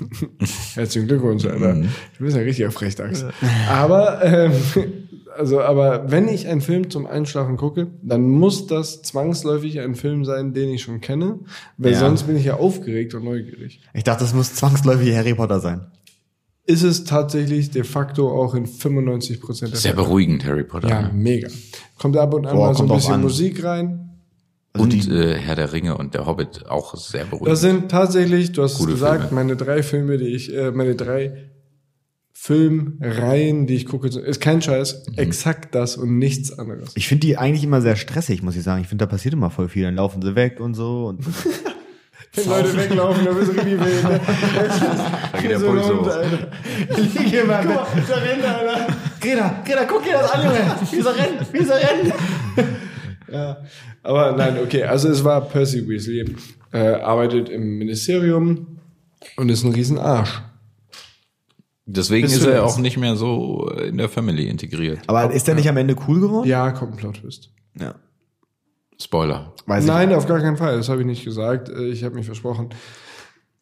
[0.74, 1.74] Herzlichen Glückwunsch, Alter.
[2.18, 3.24] Du bist ja richtig auf Frechdachs.
[3.68, 4.52] Aber ähm,
[5.36, 10.24] also, aber wenn ich einen Film zum Einschlafen gucke, dann muss das zwangsläufig ein Film
[10.24, 11.40] sein, den ich schon kenne,
[11.76, 11.98] weil Ja.
[11.98, 13.80] sonst bin ich ja aufgeregt und neugierig.
[13.92, 15.86] Ich dachte, das muss zwangsläufig Harry Potter sein.
[16.66, 20.02] Ist es tatsächlich de facto auch in 95 Prozent der Sehr Fälle.
[20.04, 20.88] beruhigend, Harry Potter.
[20.88, 21.48] Ja, mega.
[21.98, 23.20] Kommt ab und an Boah, mal so ein bisschen.
[23.22, 24.02] Musik rein.
[24.76, 27.48] Und äh, Herr der Ringe und der Hobbit auch sehr beruhigend.
[27.48, 29.34] Das sind tatsächlich, du hast Gute es gesagt, Filme.
[29.36, 31.50] meine drei Filme, die ich, äh, meine drei
[32.32, 35.14] Filmreihen, die ich gucke, ist kein Scheiß, Mhm.
[35.18, 36.90] exakt das und nichts anderes.
[36.94, 38.82] Ich finde die eigentlich immer sehr stressig, muss ich sagen.
[38.82, 39.84] Ich finde, da passiert immer voll viel.
[39.84, 41.06] Dann laufen sie weg und so.
[41.06, 41.20] Und
[42.34, 44.04] Wenn Leute weglaufen, dann bist du richtig wild.
[44.04, 44.20] Ne?
[45.32, 46.06] da geht der So Puls Hund, hoch.
[46.06, 46.28] Alter.
[46.28, 47.78] im Bett.
[48.08, 48.86] Da rennt einer.
[49.20, 50.76] Greta, Greta, guck dir das an, Junge.
[50.90, 51.46] Wie soll rennen?
[51.52, 52.12] Wie soll rennen?
[53.28, 53.56] Ja.
[54.04, 56.36] Aber nein, okay, also es war Percy Weasley,
[56.72, 58.78] äh, arbeitet im Ministerium
[59.36, 60.42] und ist ein Riesenarsch.
[61.86, 65.00] Deswegen ist er auch nicht mehr so in der Family integriert.
[65.06, 66.48] Aber ist der nicht am Ende cool geworden?
[66.48, 67.50] Ja, kommt ein Plot-Twist.
[67.80, 67.94] Ja.
[69.00, 69.52] Spoiler.
[69.66, 70.76] Weiß ich Nein, auf gar keinen Fall.
[70.76, 71.68] Das habe ich nicht gesagt.
[71.68, 72.70] Äh, Ich habe mich versprochen.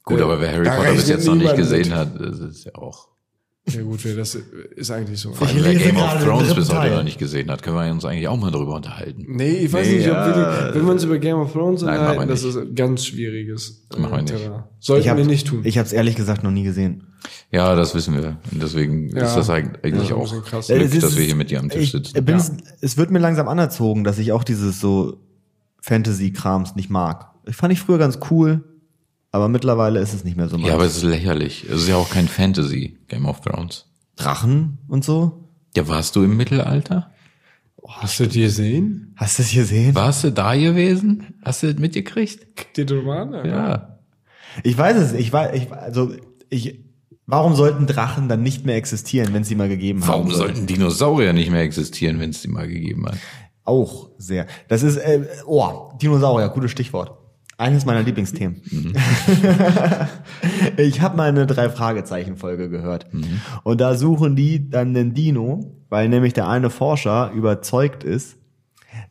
[0.04, 1.94] Gut, Äh, aber wer Harry da Potter bis jetzt noch nicht gesehen mit.
[1.94, 3.08] hat, das ist ja auch.
[3.66, 4.34] Ja gut, wer das
[4.76, 5.30] ist eigentlich so.
[5.32, 8.04] Ich wer lese Game of Thrones bis heute noch nicht gesehen hat, können wir uns
[8.04, 9.24] eigentlich auch mal drüber unterhalten.
[9.26, 10.26] Nee, ich weiß Nee, nicht, ob ja.
[10.26, 12.56] wir die, wenn wir uns über Game of Thrones Nein, unterhalten, machen wir das nicht.
[12.56, 14.36] ist ein ganz schwieriges äh, Machen wir nicht.
[14.36, 14.64] Terrain.
[14.80, 15.60] Sollten Ich hab, wir nicht tun.
[15.64, 17.04] Ich habe es ehrlich gesagt noch nie gesehen.
[17.50, 18.36] Ja, das wissen wir.
[18.52, 19.24] Und deswegen Ja.
[19.24, 20.66] ist das eig- eigentlich Ja, ein auch krass.
[20.66, 22.22] Glück, ist- dass wir hier mit dir am Tisch ich, sitzen.
[22.22, 22.52] bin es,
[22.82, 25.16] es wird mir langsam anerzogen, dass ich auch dieses so
[25.80, 27.30] Fantasy-Krams nicht mag.
[27.46, 28.62] Ich fand ich früher ganz cool,
[29.34, 31.64] aber mittlerweile ist es nicht mehr so Ja, aber es ist lächerlich.
[31.64, 33.84] Es ist ja auch kein Fantasy, Game of Thrones.
[34.14, 35.48] Drachen und so.
[35.76, 37.10] Ja, warst du im Mittelalter?
[37.84, 39.12] Hast du die gesehen?
[39.16, 39.92] Hast du es gesehen?
[39.96, 41.34] Warst du da gewesen?
[41.44, 42.76] Hast du das mitgekriegt?
[42.76, 43.44] Die Romane?
[43.44, 43.98] Ja.
[44.62, 45.12] Ich weiß es.
[45.14, 46.12] Ich weiß, ich, also
[46.48, 46.84] ich.
[47.26, 50.08] Warum sollten Drachen dann nicht mehr existieren, wenn es sie mal gegeben haben?
[50.08, 50.54] Warum sollten?
[50.54, 53.18] sollten Dinosaurier nicht mehr existieren, wenn es die mal gegeben hat?
[53.64, 54.46] Auch sehr.
[54.68, 57.23] Das ist, äh, oh, Dinosaurier, gutes Stichwort.
[57.56, 58.62] Eines meiner Lieblingsthemen.
[60.76, 63.06] ich habe mal eine Drei-Fragezeichen-Folge gehört.
[63.62, 68.36] Und da suchen die dann den Dino, weil nämlich der eine Forscher überzeugt ist,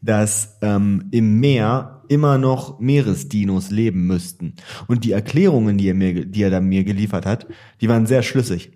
[0.02, 4.56] dass ähm, im Meer immer noch Meeresdinos leben müssten.
[4.88, 7.48] Und die Erklärungen, die er, mir, die er dann mir geliefert hat,
[7.82, 8.72] die waren sehr schlüssig.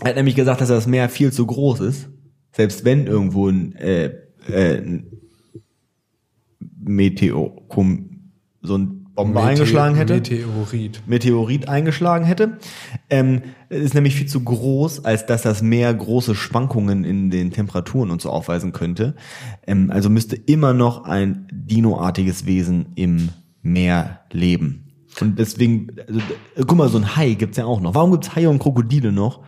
[0.00, 2.08] Er hat nämlich gesagt, dass das Meer viel zu groß ist,
[2.52, 4.12] selbst wenn irgendwo ein, äh,
[4.48, 5.02] äh,
[6.82, 7.68] Meteor,
[8.62, 10.14] so ein Bombe eingeschlagen hätte.
[10.14, 11.02] Meteorit.
[11.06, 12.58] Meteorit eingeschlagen hätte.
[13.08, 18.10] Ähm, ist nämlich viel zu groß, als dass das Meer große Schwankungen in den Temperaturen
[18.10, 19.14] und so aufweisen könnte.
[19.66, 23.30] Ähm, also müsste immer noch ein dinoartiges Wesen im
[23.62, 24.86] Meer leben.
[25.20, 27.94] Und deswegen, also, äh, guck mal, so ein Hai gibt's ja auch noch.
[27.94, 29.42] Warum gibt's Haie und Krokodile noch?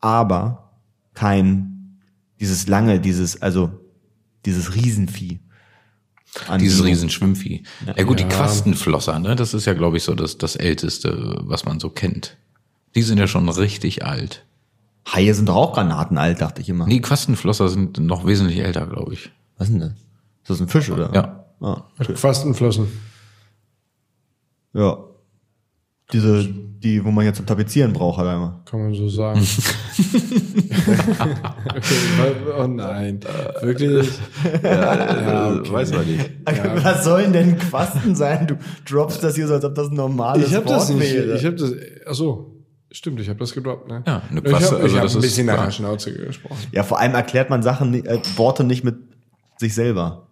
[0.00, 0.72] Aber
[1.14, 1.98] kein,
[2.40, 3.70] dieses lange, dieses, also,
[4.44, 5.40] dieses Riesenvieh.
[6.48, 6.82] An Dieses.
[6.84, 7.62] Riesenschwimmvieh.
[7.86, 8.26] Ja, gut, Ja.
[8.26, 9.36] die Quastenflosser, ne?
[9.36, 12.36] Das ist ja, glaube ich, so das, das Älteste, was man so kennt.
[12.94, 14.44] Die sind ja schon richtig alt.
[15.12, 16.86] Haie sind doch auch granatenalt, dachte ich immer.
[16.86, 19.30] Nee, Quastenflosser sind noch wesentlich älter, glaube ich.
[19.58, 19.90] Was ist denn das?
[19.90, 21.12] Ist das ein Fisch, oder?
[21.14, 21.44] Ja.
[21.60, 22.88] Ah, Quastenflossen.
[24.74, 24.98] ja.
[26.12, 28.60] Diese, die, wo man jetzt zum Tapezieren braucht, halt einmal.
[28.64, 29.40] Kann man so sagen.
[31.76, 33.20] okay, oh nein.
[33.62, 34.08] Wirklich?
[34.62, 35.72] Ja, okay.
[35.72, 36.30] Weiß man nicht.
[36.82, 38.46] Was sollen denn Quasten sein?
[38.46, 38.56] Du
[38.88, 41.14] droppst das hier so, als ob das ein normales Ich habe das Wort nicht.
[41.14, 41.36] wäre.
[41.36, 41.72] Ich habe das.
[42.06, 42.48] Ach so.
[42.90, 44.02] Stimmt, ich habe das gedroppt, ne?
[44.06, 46.58] Ja, eine ich Quaste, habe also hab das ein bisschen nach der Schnauze gesprochen.
[46.72, 48.96] ja, vor allem erklärt man Sachen, äh, Worte nicht mit
[49.56, 50.28] sich selber.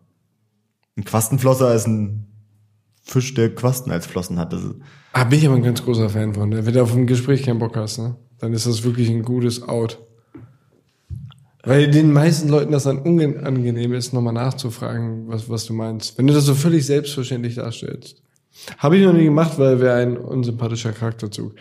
[0.95, 2.27] Ein Quastenflosser ist ein
[3.11, 4.53] Fisch, der Quasten als Flossen hat.
[4.53, 4.63] Das
[5.13, 6.49] Ah, bin ich aber ein ganz großer Fan von.
[6.49, 6.65] Ne?
[6.65, 8.15] Wenn du auf ein Gespräch keinen Bock hast, ne?
[8.39, 9.99] dann ist das wirklich ein gutes Out.
[11.65, 16.17] Weil den meisten Leuten das dann unangenehm ist, nochmal nachzufragen, was, was du meinst.
[16.17, 18.23] Wenn du das so völlig selbstverständlich darstellst.
[18.79, 21.55] Habe ich noch nie gemacht, weil wäre ein unsympathischer Charakterzug.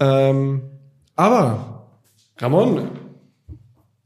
[0.00, 0.62] Ähm,
[1.14, 1.86] aber,
[2.38, 2.88] Ramon,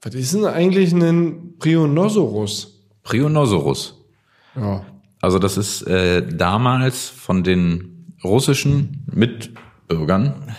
[0.03, 2.85] was ist denn eigentlich ein Prionosaurus?
[3.03, 4.05] Prionosaurus.
[4.55, 4.85] Ja.
[5.21, 10.55] Also das ist äh, damals von den russischen Mitbürgern.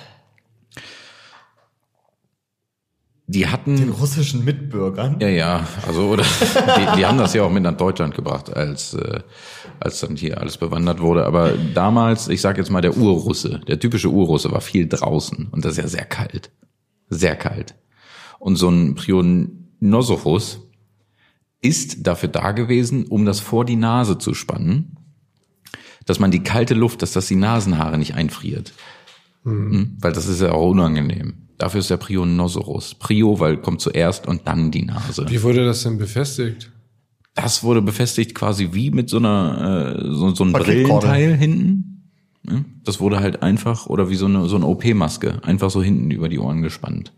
[3.29, 5.17] Die den hatten, russischen Mitbürgern.
[5.19, 6.23] ja, ja, also oder
[6.77, 9.19] die, die haben das ja auch mit nach Deutschland gebracht, als äh,
[9.79, 11.25] als dann hier alles bewandert wurde.
[11.25, 15.65] Aber damals, ich sag jetzt mal, der Urrusse, der typische Urrusse war viel draußen und
[15.65, 16.51] das ist ja sehr kalt,
[17.09, 17.75] sehr kalt.
[18.39, 20.66] Und so ein Prionosaurus
[21.67, 24.97] ist dafür da gewesen, um das vor die Nase zu spannen,
[26.05, 28.73] dass man die kalte Luft, dass das die Nasenhaare nicht einfriert.
[29.43, 29.97] Mhm.
[29.99, 31.47] Weil das ist ja auch unangenehm.
[31.57, 32.95] Dafür ist der Prionosaurus.
[32.95, 35.25] Prio, weil kommt zuerst und dann die Nase.
[35.27, 36.71] Wie wurde das denn befestigt?
[37.33, 41.07] Das wurde befestigt quasi wie mit so einer äh, so, so ein Paketkorder.
[41.07, 42.11] Brillenteil hinten.
[42.49, 46.11] Ja, Das wurde halt einfach oder wie so eine so eine OP-Maske einfach so hinten
[46.11, 47.13] über die Ohren gespannt.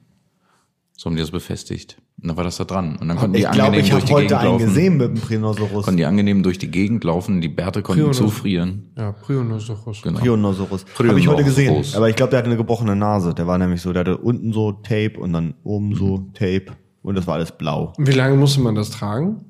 [0.99, 1.95] So haben die das befestigt.
[2.21, 2.97] Und dann war das da dran.
[2.99, 4.65] Und dann konnten die Ich glaube, angenehm ich durch habe die heute Gegend einen laufen.
[4.65, 5.85] gesehen mit dem Prionosaurus.
[5.85, 8.91] Konnten die angenehm durch die Gegend laufen, die Bärte konnten Prionos- zufrieren.
[8.97, 10.01] Ja, Prionosaurus.
[10.01, 10.19] Genau.
[10.19, 10.85] Prionosaurus.
[10.97, 11.67] Habe ich heute gesehen.
[11.67, 11.95] Prionosaurus.
[11.95, 13.33] Aber ich glaube, der hatte eine gebrochene Nase.
[13.33, 16.65] Der war nämlich so, der hatte unten so Tape und dann oben so Tape.
[17.01, 17.93] Und das war alles blau.
[17.97, 19.45] Wie lange musste man das tragen?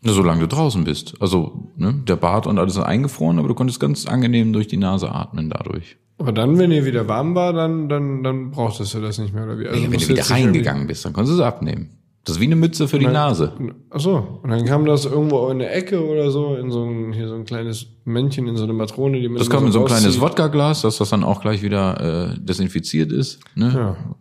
[0.00, 1.16] Na, solange du draußen bist.
[1.20, 4.78] Also, ne, der Bart und alles ist eingefroren, aber du konntest ganz angenehm durch die
[4.78, 5.98] Nase atmen dadurch.
[6.18, 9.44] Aber dann, wenn ihr wieder warm war, dann, dann, dann brauchtest du das nicht mehr,
[9.44, 9.68] oder wie?
[9.68, 11.90] Also Ja, wenn du wieder reingegangen bist, dann konntest du es abnehmen.
[12.28, 13.54] Das ist wie eine Mütze für die Nase.
[13.88, 17.14] Ach so, und dann kam das irgendwo in der Ecke oder so, in so ein,
[17.14, 19.72] hier so ein kleines Männchen, in so eine Matrone, die man Das immer kommt in
[19.72, 20.20] so ein kleines.
[20.20, 23.40] Wodka-Glas, dass das dann auch gleich wieder äh, desinfiziert ist.
[23.54, 23.72] Ne?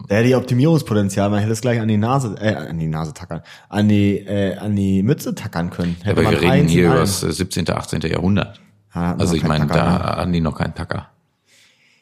[0.10, 0.16] Ja.
[0.16, 3.42] Ja, die Optimierungspotenzial, man hätte es gleich an die Nase, äh, an die Nase tackern,
[3.68, 5.98] an die, äh, an die Mütze tackern können.
[6.02, 8.00] Hätte Aber wir reden hier über das äh, 17., 18.
[8.04, 8.62] Jahrhundert.
[8.96, 10.00] Ja, man Also ich meine, da ne?
[10.00, 11.08] hatten die noch keinen Tacker.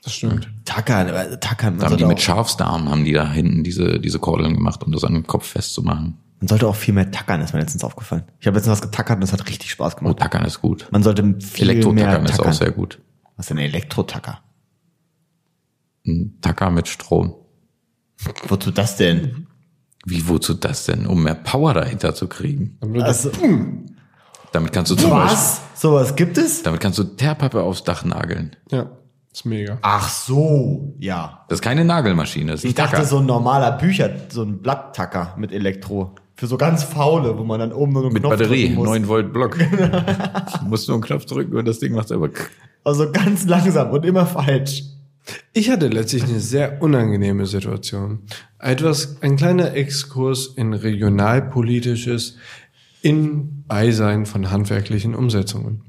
[0.06, 0.48] Das stimmt.
[0.66, 1.80] Tackern, äh, tackern.
[1.80, 4.92] Da haben die mit auch, Schafsdarm haben die da hinten diese, diese Kordeln gemacht, um
[4.92, 6.18] das an den Kopf festzumachen.
[6.40, 8.24] man sollte auch viel mehr tackern, ist mir letztens aufgefallen.
[8.40, 10.20] Ich habe letztens was getackert und das hat richtig Spaß Oh, gemacht.
[10.20, 10.88] Tackern ist gut.
[10.92, 12.52] Man sollte viel mehr Elektrotackern ist tackern.
[12.52, 13.02] auch sehr gut.
[13.36, 14.40] Was ist denn Elektrotacker?
[16.06, 17.34] Ein Tacker mit Strom.
[18.48, 19.48] Wozu das denn?
[20.06, 21.08] Wie, wozu das denn?
[21.08, 22.78] Um mehr Power dahinter zu kriegen.
[23.02, 23.32] Also,
[24.52, 25.62] Damit kannst du zum Beispiel, was?
[25.74, 26.62] Sowas gibt es?
[26.64, 28.56] damit kannst du Teerpappe aufs Dach nageln.
[28.72, 28.92] Ja,
[29.36, 29.78] ist mega.
[29.82, 31.46] Ach so, ja.
[31.50, 35.36] Das ist keine Nagelmaschine, das ist Ich dachte so ein normaler Bücher, so ein Blatttacker
[35.38, 36.16] mit Elektro.
[36.36, 38.88] Für so ganz faule, wo man dann oben nur einen mit Knopf Batterie, drücken muss.
[38.88, 39.58] 9 Volt Block.
[40.60, 42.30] du musst nur einen Knopf drücken und das Ding macht selber.
[42.84, 44.84] Also ganz langsam und immer falsch.
[45.54, 48.20] Ich hatte letztlich eine sehr unangenehme Situation.
[48.60, 52.38] Etwas, ein kleiner Exkurs in regionalpolitisches
[53.02, 55.82] in Beisein von handwerklichen Umsetzungen.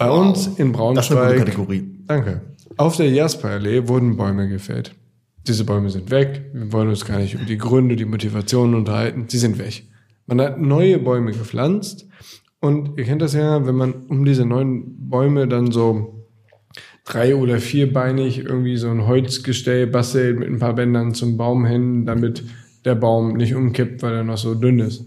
[0.00, 1.90] Bei uns in Das ist eine gute Braunschweig, Kategorie.
[2.06, 2.40] danke,
[2.78, 4.94] auf der Jasperallee wurden Bäume gefällt.
[5.46, 6.46] Diese Bäume sind weg.
[6.54, 9.26] Wir wollen uns gar nicht über die Gründe, die Motivationen unterhalten.
[9.28, 9.82] Sie sind weg.
[10.24, 12.08] Man hat neue Bäume gepflanzt
[12.60, 16.26] und ihr kennt das ja, wenn man um diese neuen Bäume dann so
[17.04, 22.06] drei- oder vierbeinig irgendwie so ein Holzgestell bastelt mit ein paar Bändern zum Baum hin,
[22.06, 22.42] damit
[22.86, 25.04] der Baum nicht umkippt, weil er noch so dünn ist.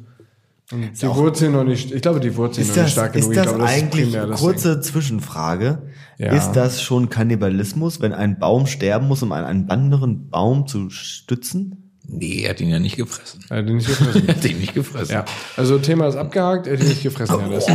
[0.74, 3.15] Und die auch- Wurzeln noch nicht, ich glaube, die Wurzeln Ist noch nicht das, stark
[3.15, 3.36] ist genug.
[3.36, 5.84] das ich glaube, eigentlich, primär das kurze Zwischenfrage,
[6.17, 6.32] Ja.
[6.34, 10.89] ist das schon Kannibalismus, wenn ein Baum sterben muss, um einen, einen anderen Baum zu
[10.89, 11.91] stützen?
[12.05, 13.45] Nee, er hat ihn ja nicht gefressen.
[13.49, 14.24] Er hat ihn nicht gefressen.
[14.28, 15.13] Er hat ihn nicht gefressen.
[15.13, 17.39] Ja, also Thema ist abgehakt, er hat ihn nicht gefressen.
[17.39, 17.65] Ja, das.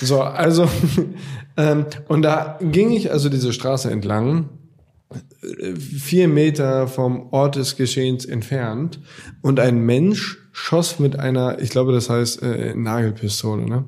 [0.00, 0.68] So, also,
[1.56, 4.50] ähm, und da ging ich also diese Straße entlang,
[5.42, 9.00] äh, vier Meter vom Ort des Geschehens entfernt,
[9.42, 13.84] und ein Mensch schoss mit einer, ich glaube, das heißt äh, Nagelpistole, ne?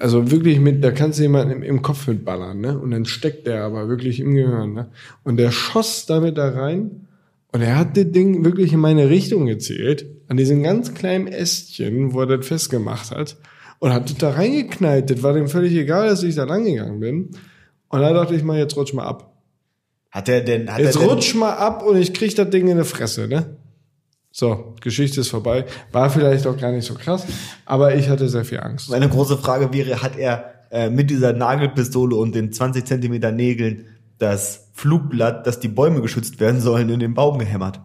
[0.00, 2.76] Also wirklich mit, da kannst du jemanden im, im Kopf mitballern, ne?
[2.76, 4.88] Und dann steckt der aber wirklich im Gehirn, ne?
[5.22, 7.06] Und der schoss damit da rein
[7.52, 12.14] und er hat das Ding wirklich in meine Richtung gezählt, an diesem ganz kleinen Ästchen,
[12.14, 13.36] wo er das festgemacht hat,
[13.78, 15.08] und hat das da reingeknallt.
[15.08, 17.30] Das war dem völlig egal, dass ich da lang gegangen bin.
[17.88, 19.40] Und da dachte ich mal, jetzt rutsch mal ab.
[20.10, 22.66] Hat er denn, hat Jetzt er denn, rutsch mal ab und ich krieg das Ding
[22.66, 23.56] in die Fresse, ne?
[24.32, 25.64] So, Geschichte ist vorbei.
[25.92, 27.26] War vielleicht auch gar nicht so krass,
[27.64, 28.90] aber ich hatte sehr viel Angst.
[28.90, 33.86] meine große Frage wäre, hat er äh, mit dieser Nagelpistole und den 20 Zentimeter Nägeln
[34.18, 37.80] das Flugblatt, dass die Bäume geschützt werden sollen, in den Baum gehämmert?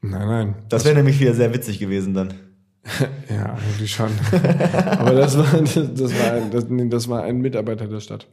[0.00, 0.54] Nein, nein.
[0.68, 2.34] Das wäre nämlich wieder sehr witzig gewesen dann.
[3.30, 4.10] Ja, eigentlich schon.
[4.98, 8.26] Aber das war, das, das, war ein, das, nee, das war ein Mitarbeiter der Stadt.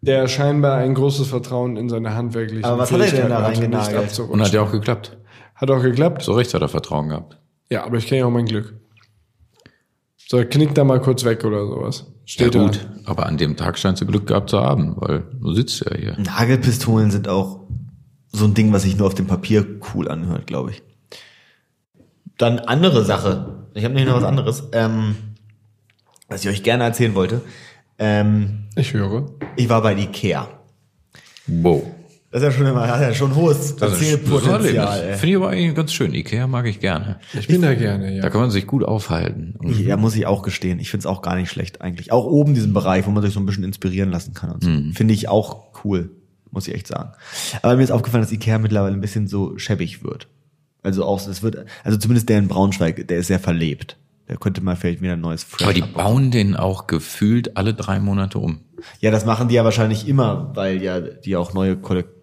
[0.00, 3.46] Der scheinbar ein großes Vertrauen in seine handwerklichen Aber was hat er denn Fähigkeiten da
[3.46, 4.18] reingenagelt?
[4.20, 5.16] Und hat ja auch geklappt.
[5.56, 6.22] Hat auch geklappt.
[6.22, 7.38] So recht hat er Vertrauen gehabt.
[7.70, 8.74] Ja, aber ich kenne ja auch mein Glück.
[10.28, 12.06] So, knick da mal kurz weg oder sowas.
[12.24, 12.66] Steht ja da.
[12.66, 15.96] gut, aber an dem Tag scheinst du Glück gehabt zu haben, weil du sitzt ja
[15.96, 16.18] hier.
[16.18, 17.60] Nagelpistolen sind auch
[18.32, 20.82] so ein Ding, was sich nur auf dem Papier cool anhört, glaube ich.
[22.38, 23.66] Dann andere Sache.
[23.74, 25.14] Ich habe nämlich noch was anderes, ähm,
[26.28, 27.40] was ich euch gerne erzählen wollte.
[27.98, 29.26] Ähm, Ich höre.
[29.54, 30.48] ich war bei Ikea.
[31.46, 31.84] Wow.
[32.36, 35.14] Das ist ja schon immer, hat ja schon hohes Das Erzählpotenzial.
[35.14, 36.12] Finde ich aber eigentlich ganz schön.
[36.12, 37.18] Ikea mag ich gerne.
[37.32, 38.28] Ich bin da gerne, Da ja.
[38.28, 39.54] kann man sich gut aufhalten.
[39.62, 40.78] Ja, muss ich auch gestehen.
[40.78, 42.12] Ich finde es auch gar nicht schlecht eigentlich.
[42.12, 44.70] Auch oben diesen Bereich, wo man sich so ein bisschen inspirieren lassen kann und so.
[44.92, 46.10] Finde ich auch cool,
[46.50, 47.12] muss ich echt sagen.
[47.62, 50.28] Aber mir ist aufgefallen, dass Ikea mittlerweile ein bisschen so schäbig wird.
[50.82, 53.96] Also auch, es wird, also zumindest der in Braunschweig, der ist sehr verlebt.
[54.28, 56.04] Der könnte mal vielleicht wieder ein neues Fresh aber die abbauen.
[56.04, 58.60] bauen den auch gefühlt alle drei Monate um.
[59.00, 62.15] Ja, das machen die ja wahrscheinlich immer, weil ja die auch neue Kollektionen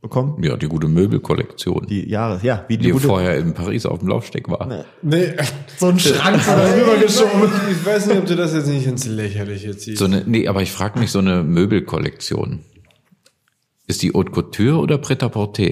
[0.00, 0.42] bekommen.
[0.42, 3.98] Ja, die gute Möbelkollektion, die, Die Jahres, ja, wie die gute, vorher in Paris auf
[3.98, 4.84] dem Laufsteg war.
[5.02, 5.32] Nee,
[5.76, 7.50] so ein Schrank so rübergeschoben.
[7.70, 9.98] ich weiß nicht, ob du das jetzt nicht ins Lächerliche ziehst.
[9.98, 12.60] So eine, nee, aber ich frage mich, so eine Möbelkollektion.
[13.86, 15.64] Ist die Haute Couture oder Pret-à-Porter?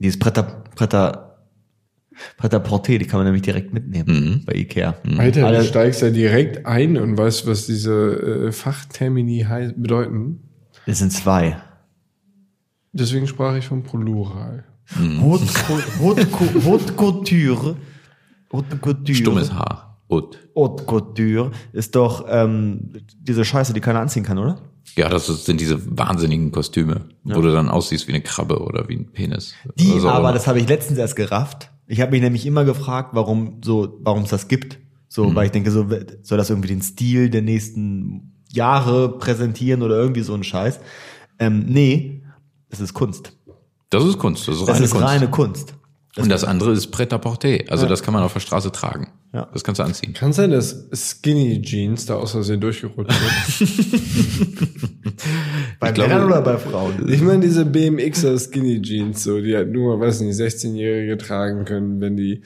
[0.00, 0.42] Die ist Preta,
[0.74, 1.36] Preta,
[2.36, 4.96] Preta Porter, die kann man nämlich direkt mitnehmen bei Ikea.
[5.18, 10.40] Alter, Alle- du steigst ja direkt ein und weißt, was diese äh, Fachtermini bedeuten.
[10.86, 11.56] Es sind zwei.
[12.94, 14.64] Deswegen sprach ich vom Plural.
[15.20, 17.76] Haute, Cou- Haute, Cou- Haute Couture.
[18.52, 19.14] Haute Couture.
[19.14, 19.98] Stummes Haar.
[20.10, 20.38] Haute.
[20.54, 24.58] Haute Couture ist doch ähm, diese Scheiße, die keiner anziehen kann, oder?
[24.96, 28.94] Ja, das sind diese wahnsinnigen Kostüme, wo du dann aussiehst wie eine Krabbe oder wie
[28.96, 29.54] ein Penis.
[29.76, 33.10] Die Also, aber, das habe ich letztens erst gerafft, Ich habe mich nämlich immer gefragt,
[33.12, 34.78] warum so, warum es das gibt.
[35.08, 35.34] So, Mhm.
[35.34, 35.86] weil ich denke, so
[36.22, 40.78] soll das irgendwie den Stil der nächsten Jahre präsentieren oder irgendwie so ein Scheiß.
[41.38, 42.22] Ähm, nee,
[42.74, 43.32] es ist Kunst.
[43.90, 45.06] Das ist Kunst, das ist Das reine ist Kunst.
[45.06, 45.74] reine Kunst.
[46.16, 47.58] und das andere ist Pret-à-Porter.
[47.68, 49.08] Also das kann man auf der Straße tragen.
[49.32, 49.48] Ja.
[49.52, 50.12] Das kannst du anziehen.
[50.14, 53.12] Kann sein, dass Skinny Jeans da aus Versehen durchgerutscht
[53.58, 54.48] sind.
[55.80, 57.08] Bei glaube- Männern oder bei Frauen?
[57.08, 62.00] ich meine, diese BMXer Skinny Jeans, so, die halt nur, weiß nicht, 16-Jährige tragen können,
[62.00, 62.42] wenn die,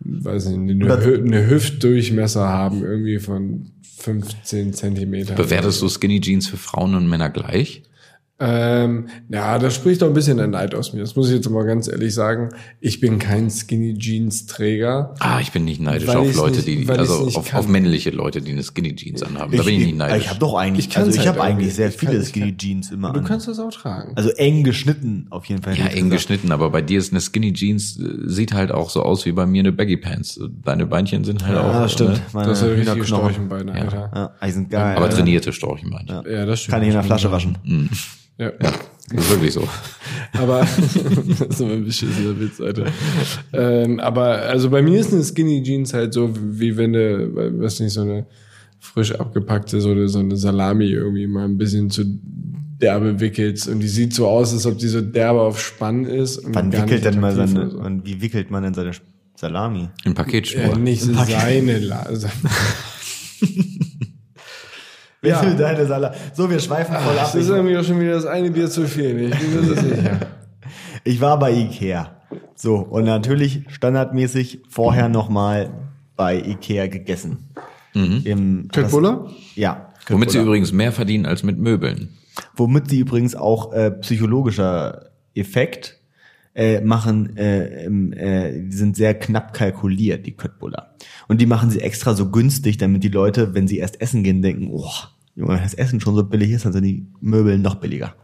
[0.00, 5.34] weiß nicht, eine, Das- Hü eine Hüftdurchmesser haben, irgendwie von 15 Zentimeter.
[5.34, 7.82] Bewertest du Skinny Jeans für Frauen und Männer gleich?
[8.40, 11.00] Ähm, ja, da spricht doch ein bisschen der Neid aus mir.
[11.00, 12.50] Das muss ich jetzt mal ganz ehrlich sagen.
[12.80, 15.14] Ich bin kein Skinny Jeans Träger.
[15.18, 17.58] Ah, ich bin nicht neidisch auf Leute, nicht- die, also auf, kann.
[17.58, 19.56] auf männliche Leute, die eine Skinny Jeans anhaben.
[19.56, 20.22] Da bin ich nicht neidisch.
[20.22, 22.28] Ich habe doch eigentlich, Ich also ich halt habe eigentlich sehr Ich kann- viele ich
[22.28, 23.24] Skinny kann- Jeans immer Du an.
[23.24, 24.12] kannst das auch tragen.
[24.14, 25.74] Also eng geschnitten auf jeden Fall.
[25.76, 26.12] ja, ich eng gesagt.
[26.12, 29.32] geschnitten, aber bei dir ist eine Skinny Jeans, äh, sieht halt auch so aus wie
[29.32, 30.38] bei mir eine Baggy Pants.
[30.64, 31.72] Deine Beinchen sind halt auch.
[31.72, 32.10] Ja, stimmt.
[32.12, 32.20] Ne?
[32.32, 33.04] Meine das sind richtige.
[33.04, 34.10] Storchenbeine, Alter.
[34.14, 34.96] Ja, die sind geil.
[34.96, 36.22] Aber trainierte Storchenbeinchen.
[36.30, 36.72] Ja, das stimmt.
[36.74, 37.58] Kann ich in der Flasche waschen.
[38.38, 38.52] Ja.
[39.10, 39.66] Das ist wirklich so.
[40.34, 40.60] Aber
[41.38, 42.86] das ist aber ein beschissener Witz, Alter.
[43.52, 47.80] ähm, aber also bei mir ist eine Skinny Jeans halt so, wie wenn du, weiß
[47.80, 48.26] nicht, so eine
[48.78, 52.04] frisch abgepackte, so eine, so eine Salami irgendwie mal ein bisschen zu
[52.80, 56.38] derbe wickelst und die sieht so aus, als ob die so derbe auf Spann ist.
[56.38, 57.78] Und Wann gar wickelt nicht denn mal seine, so.
[57.78, 58.92] und wie wickelt man denn seine
[59.34, 59.88] Salami?
[60.04, 60.76] Ja, Paketspur.
[60.76, 62.06] nicht seine La
[65.20, 65.38] Wie Ja.
[65.38, 66.14] viel deine Salami?
[66.32, 67.24] So, wir schweifen voll ab.
[67.32, 69.20] Das ist irgendwie auch schon wieder das eine Bier zu viel.
[69.32, 70.20] Ich bin mir sicher.
[71.04, 72.12] ich war bei Ikea.
[72.54, 75.70] So, und natürlich standardmäßig vorher nochmal
[76.16, 77.48] bei Ikea gegessen.
[77.94, 79.28] Im, Köttbullar?
[79.56, 79.88] Ja.
[80.08, 80.44] Womit sie Köttbullar.
[80.46, 82.10] übrigens mehr verdienen als mit Möbeln.
[82.54, 85.97] Womit sie übrigens auch äh, psychologischer Effekt
[86.58, 90.96] äh, machen, äh, im, äh, die sind sehr knapp kalkuliert, die Köttbullar.
[91.28, 94.42] Und die machen sie extra so günstig, damit die Leute, wenn sie erst essen gehen,
[94.42, 94.90] denken, oh,
[95.36, 98.16] Junge, wenn das Essen schon so billig ist, dann sind die Möbel noch billiger.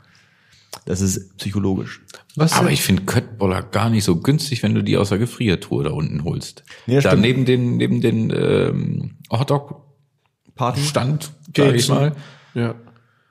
[0.85, 2.03] Das ist psychologisch.
[2.35, 2.75] Was Aber denn?
[2.75, 6.25] ich finde Köttboller gar nicht so günstig, wenn du die aus der Gefriertruhe da unten
[6.25, 6.65] holst.
[6.87, 7.23] Ja, da stimmt.
[7.23, 11.23] neben den, neben den ähm, Hotdog-Stand,
[11.57, 11.95] sag ich Keksen.
[11.95, 12.13] mal,
[12.55, 12.75] Ja.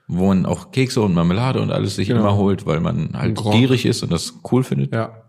[0.06, 2.20] Wo man auch Kekse und Marmelade und alles sich Genau.
[2.20, 3.54] immer holt, weil man halt Grog.
[3.54, 4.92] gierig ist und das cool findet.
[4.94, 5.22] Ja.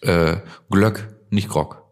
[0.00, 0.36] Äh,
[0.70, 1.82] Glöck, nicht Grog.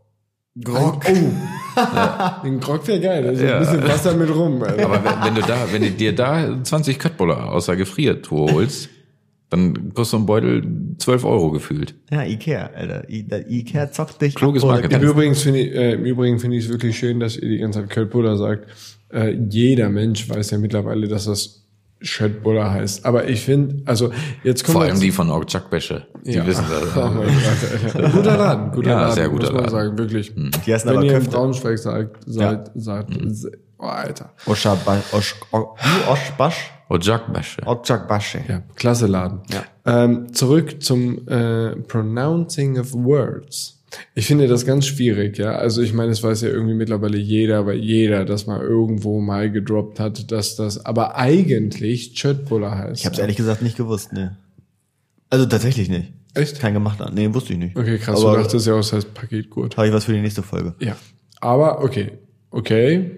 [0.63, 1.03] Grog.
[1.07, 2.43] Oh.
[2.45, 3.27] Den Grog wäre geil.
[3.29, 4.63] Also ein bisschen Wasser mit rum.
[4.63, 4.85] Alter.
[4.87, 8.89] Aber wenn, wenn du da, wenn du dir da 20 Köttboller aus der Gefriertruhe holst,
[9.51, 10.63] dann kostet so ein Beutel
[10.99, 11.95] 12 Euro gefühlt.
[12.11, 13.09] Ja, Ikea, Alter.
[13.11, 15.03] I, Ikea zockt dich Kluges ab, Marketing.
[15.03, 15.09] Im.
[15.09, 17.81] Übrigen finde ich, äh, im Übrigen finde ich es wirklich schön, dass ihr die ganze
[17.81, 18.67] Zeit Köttbullar sagt.
[19.13, 21.66] Äh, jeder Mensch weiß ja mittlerweile, dass das
[22.01, 23.05] Schöttbullar heißt.
[23.07, 24.11] Aber ich finde, also
[24.45, 26.07] jetzt kommen Vor allem die von Orgchak-Wäsche.
[26.25, 26.47] Die Ja.
[26.47, 26.83] wissen das.
[26.97, 28.13] Oh Gott.
[28.13, 29.71] Guter Laden, guter Ja, Laden, sehr guter muss man Laden.
[29.71, 30.35] sagen, wirklich.
[30.35, 31.37] Die heißen Wenn aber ihr in Köfte.
[31.37, 33.11] Braunschweig sagt, seid, sagt,
[33.79, 34.33] oh, Alter.
[34.47, 36.11] Oshaba- Osh- O- wie?
[36.11, 36.73] Oshbash?
[36.89, 37.67] Orgchak-Wäsche.
[37.67, 38.41] Oshakbashe.
[38.47, 39.41] Ja, klasse Laden.
[39.85, 43.83] Ähm, zurück zum äh, Pronouncing of Words.
[44.15, 45.53] Ich finde das ganz schwierig, ja.
[45.57, 49.51] Also ich meine, es weiß ja irgendwie mittlerweile jeder, weil jeder das mal irgendwo mal
[49.51, 53.01] gedroppt hat, dass das aber eigentlich Chötbuller heißt.
[53.01, 54.37] Ich habe es ehrlich gesagt nicht gewusst, ne.
[55.31, 56.13] Also tatsächlich nicht.
[56.35, 56.61] Echt?
[56.61, 57.11] Kein gemachter.
[57.13, 57.77] Nee, wusste ich nicht.
[57.77, 59.77] Okay, krass, Aber du dachtest ja auch, es heißt Paketgurt.
[59.77, 60.75] habe ich was für die nächste Folge.
[60.81, 60.97] Ja.
[61.41, 62.13] Aber okay,
[62.51, 63.11] okay.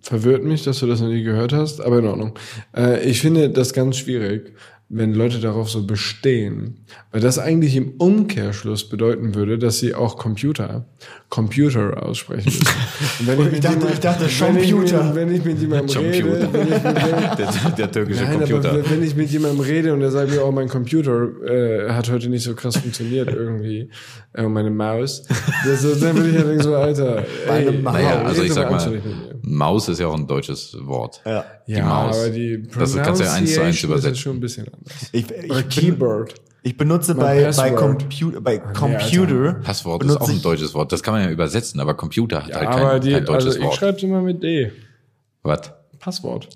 [0.00, 2.38] Verwirrt mich, dass du das noch nie gehört hast, aber in Ordnung.
[2.76, 4.54] Äh, ich finde das ganz schwierig,
[4.88, 10.16] wenn Leute darauf so bestehen, weil das eigentlich im Umkehrschluss bedeuten würde, dass sie auch
[10.16, 10.86] Computer,
[11.28, 12.66] Computer aussprechen müssen.
[13.20, 15.04] Und wenn Ich mit dachte- jemand- ich dachte wenn ich Computer.
[15.04, 16.52] mit- Wenn ich mit jemandem rede, Computer.
[16.52, 18.70] wenn ich mit jemandem, Der, der türkische Nein, Computer.
[18.70, 22.10] aber wenn ich mit jemandem rede und der sagt mir, oh, mein Computer äh, hat
[22.10, 23.90] heute nicht so krass funktioniert irgendwie,
[24.34, 25.24] äh, und meine Maus,
[25.64, 27.92] das, das, dann würde ich ja denken so, Alter, Meine ey, Maus.
[27.94, 29.02] Naja, also ich sag mal.
[29.42, 31.20] Maus ist ja auch ein deutsches Wort.
[31.24, 31.44] Ja.
[31.66, 32.16] Die ja, Maus.
[32.18, 34.12] aber die Das kannst du ja eins zu eins übersetzen.
[34.12, 35.08] ist schon ein bisschen anders.
[35.12, 36.34] Ich, ich, Keyboard.
[36.66, 37.70] Ich benutze Mein bei, bei.
[37.70, 39.52] Computer, bei nee, Computer.
[39.62, 40.90] Passwort ist auch ein ich- deutsches Wort.
[40.90, 43.46] Das kann man ja übersetzen, aber Computer hat Ja, halt kein, aber die, kein deutsches
[43.54, 43.74] also ich Wort.
[43.76, 44.72] schreibe immer mit D.
[45.44, 45.72] Was?
[46.00, 46.48] Passwort.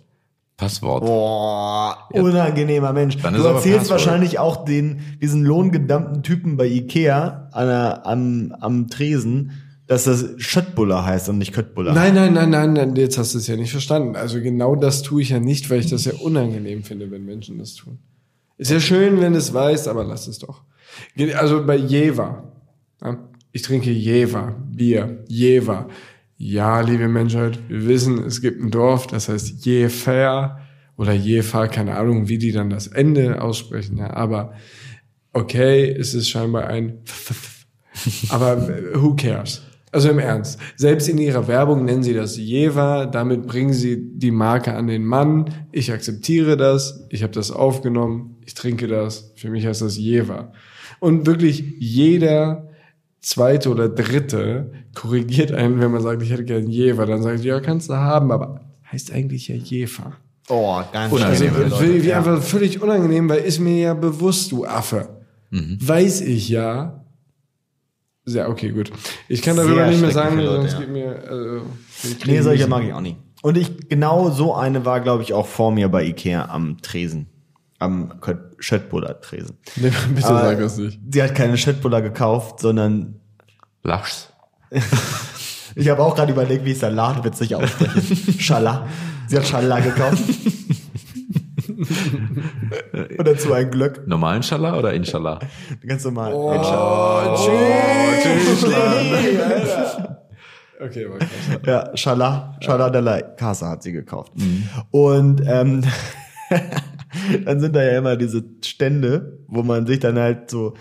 [0.56, 1.04] Passwort.
[1.04, 3.16] Boah, unangenehmer Mensch.
[3.18, 3.90] Dann du erzählst Passwort.
[4.00, 9.52] wahrscheinlich auch den, diesen lohngedammten Typen bei Ikea an am, am Tresen,
[9.86, 11.92] dass das Schöttbuller heißt und nicht Köttbuller.
[11.94, 14.16] Nein, nein, nein, nein, nein, jetzt hast du es ja nicht verstanden.
[14.16, 17.58] Also genau das tue ich ja nicht, weil ich das ja unangenehm finde, wenn Menschen
[17.58, 17.98] das tun.
[18.60, 20.60] Ist ja schön, wenn es weiß, aber lass es doch.
[21.34, 22.52] Also bei Jever.
[23.02, 23.16] Ja,
[23.52, 25.88] ich trinke Jever, Bier, Jever.
[26.36, 30.60] Ja, liebe Menschheit, wir wissen, es gibt ein Dorf, das heißt Jefer
[30.98, 34.52] oder Jefer, keine Ahnung, wie die dann das Ende aussprechen, ja, aber
[35.32, 36.98] okay, es ist scheinbar ein
[38.28, 39.62] Aber who cares?
[39.90, 40.60] Also im Ernst.
[40.76, 43.06] Selbst in ihrer Werbung nennen sie das Jever.
[43.06, 45.66] Damit bringen sie die Marke an den Mann.
[45.72, 47.06] Ich akzeptiere das.
[47.10, 48.36] Ich habe das aufgenommen.
[48.50, 49.30] Ich trinke das.
[49.36, 50.50] Für mich heißt das Jever.
[50.98, 52.68] Und wirklich jeder
[53.20, 57.06] zweite oder dritte korrigiert einen, wenn man sagt, ich hätte gern Jever.
[57.06, 60.14] Dann sagt, ja, kannst du haben, aber heißt eigentlich ja Jever.
[60.48, 61.98] Oh, ganz Also schlimm, das Leute.
[61.98, 62.18] Ja.
[62.18, 65.20] einfach völlig unangenehm, weil ist mir ja bewusst, du Affe.
[65.52, 67.04] Weiß ich ja.
[68.26, 68.90] Ja, okay, gut.
[69.28, 70.78] Ich kann darüber Sehr nicht mehr sagen, Leute, sonst ja.
[70.80, 71.22] geht mir.
[71.24, 71.62] Also,
[72.26, 73.16] Nee, solche mag ich auch nicht.
[73.42, 77.29] Und ich, genau so eine war, glaube ich, auch vor mir bei Ikea am Tresen.
[77.80, 78.12] Am
[78.58, 79.56] Schöttbuller-Tresen.
[79.76, 81.00] Nee, bitte Aber sag das nicht.
[81.10, 83.20] Sie hat keine Schöttbuller gekauft, sondern
[83.82, 84.32] Lachs.
[85.74, 88.32] ich habe auch gerade überlegt, wie ich Salat witzig ausspreche.
[88.38, 88.86] Schala.
[89.26, 90.22] Sie hat Schala gekauft.
[93.18, 94.06] Und dazu ein Glück.
[94.06, 95.38] Normalen Schala oder Inshallah?
[95.86, 96.34] Ganz normal.
[96.34, 96.52] Oh,
[100.82, 101.28] Okay, aber krass.
[101.66, 104.32] Ja, Schala, Schala de la Casa hat sie gekauft.
[104.90, 105.82] Und ähm,
[107.44, 110.74] dann sind da ja immer diese Stände, wo man sich dann halt so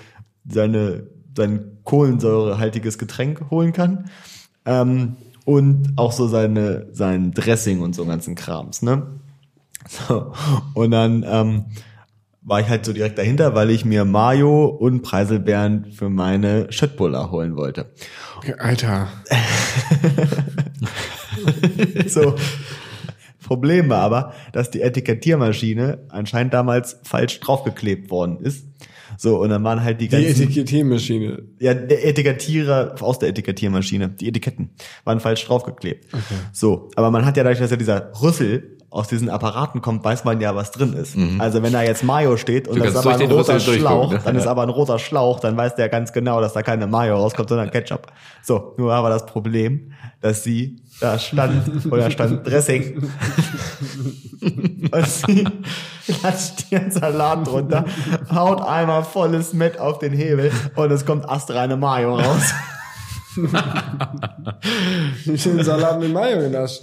[0.47, 4.09] seine sein kohlensäurehaltiges Getränk holen kann.
[4.65, 5.15] Ähm,
[5.45, 9.07] und auch so seine sein Dressing und so ganzen Krams, ne?
[9.88, 10.34] So.
[10.73, 11.65] Und dann ähm,
[12.41, 17.32] war ich halt so direkt dahinter, weil ich mir Mayo und Preiselbeeren für meine Schöttbuller
[17.32, 17.91] holen wollte.
[18.59, 19.07] Alter.
[22.07, 22.36] So.
[23.50, 28.68] Problem war aber, dass die Etikettiermaschine anscheinend damals falsch draufgeklebt worden ist.
[29.18, 31.41] So, und dann waren halt die Die ganzen, Etikettiermaschine.
[31.60, 34.70] ja, der Etikettierer aus der Etikettiermaschine, die Etiketten
[35.04, 36.06] waren falsch draufgeklebt.
[36.54, 40.23] So, aber man hat ja dadurch, dass ja dieser Rüssel aus diesen Apparaten kommt, weiß
[40.23, 41.15] man ja, was drin ist.
[41.37, 44.21] Also wenn da jetzt Mayo steht und das ist aber ein roter Schlauch, ne?
[44.23, 47.17] dann ist aber ein roter Schlauch, dann weiß der ganz genau, dass da keine Mayo
[47.17, 48.07] rauskommt, sondern Ketchup.
[48.41, 52.97] So, nur aber das Problem, dass sie da stand, oder stand Dressing.
[54.41, 55.47] und sie
[56.07, 57.85] klatscht ihren Salat drunter,
[58.33, 62.53] haut einmal volles Met auf den Hebel und es kommt astreine Mayo raus.
[65.25, 66.81] Ich den Salat mit Mayo genascht.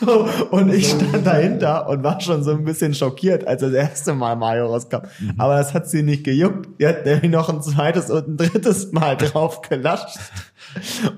[0.00, 4.14] So, und ich stand dahinter und war schon so ein bisschen schockiert, als das erste
[4.14, 5.02] Mal Mayo rauskam.
[5.36, 6.80] Aber das hat sie nicht gejuckt.
[6.80, 10.18] Die hat nämlich noch ein zweites und ein drittes Mal drauf gelascht.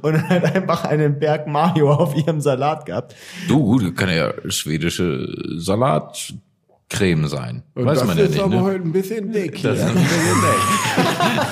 [0.02, 3.14] Und hat einfach einen Berg Mayo auf ihrem Salat gehabt.
[3.48, 7.62] Du, das kann ja schwedische Salatcreme sein.
[7.74, 8.62] Und Weiß das man ja ist nicht, aber ne?
[8.62, 9.62] heute ein bisschen dick.
[9.62, 9.86] Das hier.
[9.86, 10.42] ist ein bisschen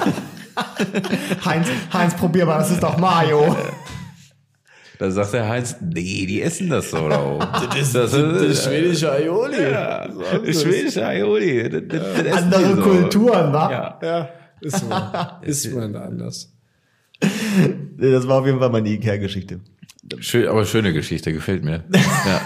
[0.04, 0.14] dick.
[1.44, 3.56] Heinz, Heinz, probier mal, das ist doch Mayo.
[4.96, 7.08] Da sagt der Heinz, nee, die essen das so.
[7.50, 9.60] Das ist, Das ist schwedische Aioli.
[9.60, 10.08] Ja,
[10.44, 11.68] schwedische Aioli.
[11.68, 12.82] Das, das, das essen Andere so.
[12.82, 13.70] Kulturen, wa?
[13.72, 13.98] Ja.
[14.00, 14.28] Ja,
[14.60, 15.42] ist man.
[15.42, 16.52] ist man anders.
[17.96, 19.60] Nee, Das war auf jeden Fall meine Ikea-Geschichte.
[20.20, 21.82] Schön, aber schöne Geschichte, gefällt mir.
[21.92, 22.40] Ja.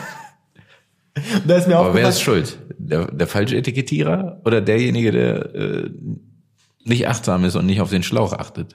[1.47, 2.59] Da ist mir Aber wer ist schuld?
[2.79, 5.91] Der, der falsche Etikettierer oder derjenige, der äh,
[6.89, 8.74] nicht achtsam ist und nicht auf den Schlauch achtet?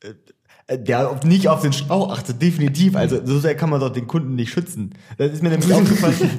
[0.00, 2.94] äh, der auf- nicht auf den Schlauch achtet, definitiv.
[2.96, 4.94] Also so sehr kann man doch den Kunden nicht schützen.
[5.18, 6.38] Das ist mir nämlich aufgefallen,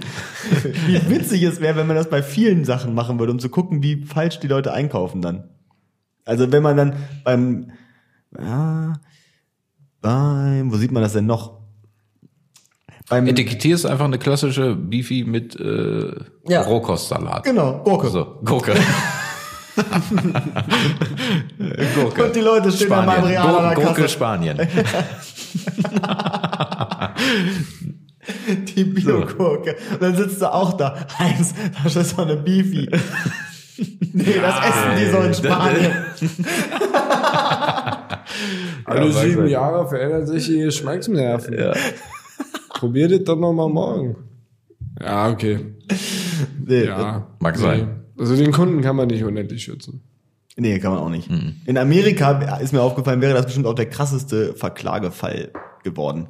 [0.87, 3.83] wie witzig es wäre, wenn man das bei vielen Sachen machen würde, um zu gucken,
[3.83, 5.49] wie falsch die Leute einkaufen dann.
[6.25, 6.93] Also wenn man dann
[7.25, 7.71] beim,
[8.39, 8.93] ja,
[10.01, 11.59] beim, wo sieht man das denn noch?
[13.09, 16.13] Beim, Etikettier ist einfach eine klassische Beefy mit äh,
[16.47, 16.61] Ja.
[16.61, 17.43] Rohkostsalat.
[17.43, 18.07] genau, Gurke.
[18.09, 18.73] So, Gurke.
[21.95, 22.25] Gurke.
[22.25, 24.13] Und die Leute stehen an meinem Real an der Gur- Gurke Kasse.
[24.13, 24.57] Spanien.
[28.75, 29.75] Die Biogurke.
[29.91, 30.95] Und dann sitzt du auch da.
[31.19, 31.53] Heinz,
[31.83, 32.87] das ist doch eine Beefy.
[34.13, 35.91] nee, das essen die so in Spanien.
[38.85, 39.47] Alle mag sieben.
[39.47, 41.57] Jahre verändert sich die Geschmacksnerven.
[41.57, 41.73] Ja.
[42.69, 44.15] Probiert es doch noch mal morgen.
[45.01, 45.75] Ja, okay.
[46.65, 47.27] Nee, Ja.
[47.39, 47.61] Mag nee.
[47.61, 48.02] sein.
[48.17, 50.01] Also den Kunden kann man nicht unendlich schützen.
[50.55, 51.29] Nee, kann man auch nicht.
[51.65, 55.51] In Amerika ist mir aufgefallen, wäre das bestimmt auch der krasseste Verklagefall
[55.83, 56.27] geworden.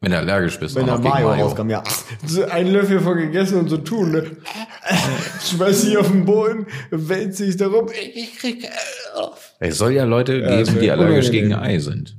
[0.00, 0.74] Wenn du allergisch bist.
[0.74, 1.84] Wenn der Mayo, rauskam, ja.
[2.26, 4.24] So ein Löffel von gegessen und so tun, ne?
[5.40, 7.86] Schmeiß sie auf den Boden, wälzt sich darum.
[8.14, 8.68] Ich krieg
[9.14, 9.52] auf.
[9.60, 12.16] Es soll ja Leute das geben, die allergisch gegen Ei sind.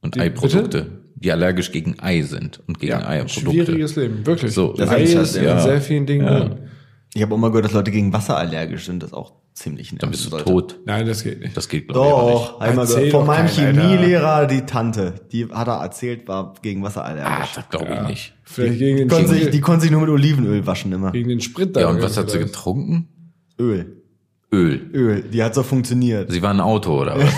[0.00, 0.86] Und Die- Eiprodukte.
[1.14, 3.40] Die allergisch gegen Ei sind und gegen Ja, Eiprodukte.
[3.64, 4.52] schwieriges Leben, wirklich.
[4.52, 5.60] So, das das Ei ist halt, in ja.
[5.60, 6.40] sehr vielen Dingen Ja.
[6.40, 6.58] drin.
[7.14, 9.02] Ich habe auch mal gehört, dass Leute gegen Wasser allergisch sind.
[9.02, 10.44] Das ist auch ziemlich Dann bist du Leute.
[10.46, 10.80] tot.
[10.86, 11.54] Nein, das geht nicht.
[11.54, 12.36] Das geht, glaube ich, auch nicht.
[12.52, 13.10] Doch, einmal gehört.
[13.10, 13.48] Von doch meinem.
[13.48, 17.52] Chemielehrer, die Tante, die hat er erzählt, war gegen Wasser Ah, allergisch.
[17.54, 18.34] das glaube ich nicht.
[18.44, 21.12] Vielleicht gegen den, Konnte sich, die konnte sich nur mit Olivenöl waschen immer.
[21.12, 23.08] gegen den Sprit Ja, da und was hat sie getrunken?
[23.60, 23.98] Öl.
[24.50, 24.90] Öl.
[24.94, 25.22] Öl.
[25.30, 26.30] Die hat so funktioniert.
[26.32, 27.32] Sie war ein Auto oder was?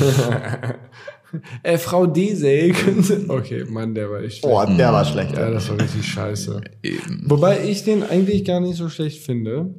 [1.62, 3.28] Äh, Frau Diesel, können Sie...
[3.28, 4.54] Okay, Mann, der war echt schlecht.
[4.54, 5.36] Oh, der war schlecht.
[5.36, 6.60] Ja, das war richtig scheiße.
[6.82, 7.24] Eben.
[7.26, 9.74] Wobei ich den eigentlich gar nicht so schlecht finde.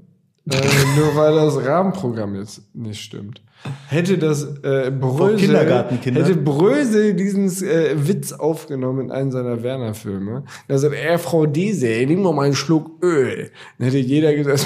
[0.49, 0.55] Äh,
[0.97, 3.41] nur weil das Rahmenprogramm jetzt nicht stimmt.
[3.87, 10.77] Hätte das äh, Brösel, hätte Brösel diesen äh, Witz aufgenommen in einem seiner Werner-Filme, da
[10.77, 13.51] sagt er, Frau Diesel, nimm doch mal einen Schluck Öl.
[13.77, 14.65] Dann hätte jeder gesagt,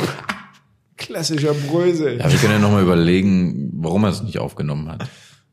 [0.97, 2.17] klassischer Brösel.
[2.17, 5.07] Ja, wir können ja nochmal überlegen, warum er es nicht aufgenommen hat.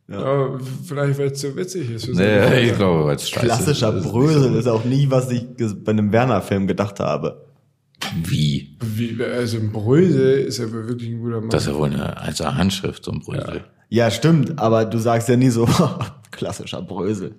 [0.07, 2.05] Ja, vielleicht, weil es so witzig ist.
[2.05, 4.05] für Nee, ich glaube, weil es scheiße Klassischer ist.
[4.05, 5.47] Brösel ist auch nie, was ich
[5.83, 7.47] bei einem Werner-Film gedacht habe.
[8.23, 8.77] Wie?
[8.81, 11.51] Wie, also ein Brösel ist ja wirklich ein guter Mann.
[11.51, 13.65] Das ist ja wohl eine einzelne Handschrift, so ein Brösel.
[13.89, 15.67] Ja, stimmt, aber du sagst ja nie so,
[16.31, 17.37] klassischer Brösel.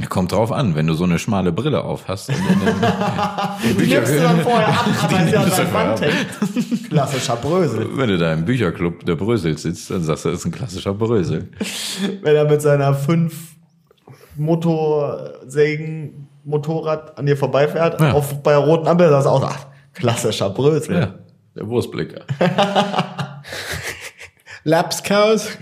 [0.00, 2.28] Ja, kommt drauf an, wenn du so eine schmale Brille auf hast.
[2.28, 6.88] Und in einem Die nimmst du dann vorher ab, du der Wand vorher hängt.
[6.88, 7.88] Klassischer Brösel.
[7.96, 10.94] wenn du da im Bücherclub der Brösel sitzt, dann sagst du, das ist ein klassischer
[10.94, 11.48] Brösel.
[12.22, 13.54] Wenn er mit seiner fünf
[14.36, 18.12] Motorsägen Motorrad an dir vorbeifährt, Ja.
[18.12, 20.96] auf, bei der roten Ampel, sagst du auch, ach, klassischer Brösel.
[20.98, 21.14] Ja,
[21.54, 22.22] der Wurstblicker.
[24.64, 25.48] Lapskaus.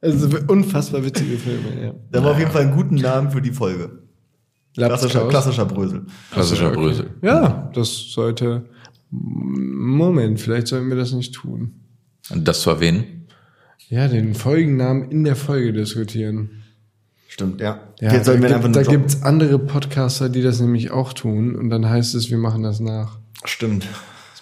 [0.00, 1.94] Also unfassbar witzige Filme, ja.
[2.12, 4.02] Der war auf jeden Fall einen guten Namen für die Folge.
[4.74, 6.06] Klassischer, klassischer Brösel.
[6.30, 7.10] Klassischer Brösel.
[7.22, 8.66] Ja, das sollte.
[9.10, 11.80] Moment, vielleicht sollten wir das nicht tun.
[12.30, 13.26] Und das zu erwähnen?
[13.88, 16.62] Ja, den Folgennamen in der Folge diskutieren.
[17.26, 17.80] Stimmt, ja.
[18.00, 21.12] Ja, Jetzt da wir einfach gibt, nur da gibt's andere Podcaster, die das nämlich auch
[21.12, 23.18] tun und dann heißt es, wir machen das nach.
[23.44, 23.86] Stimmt.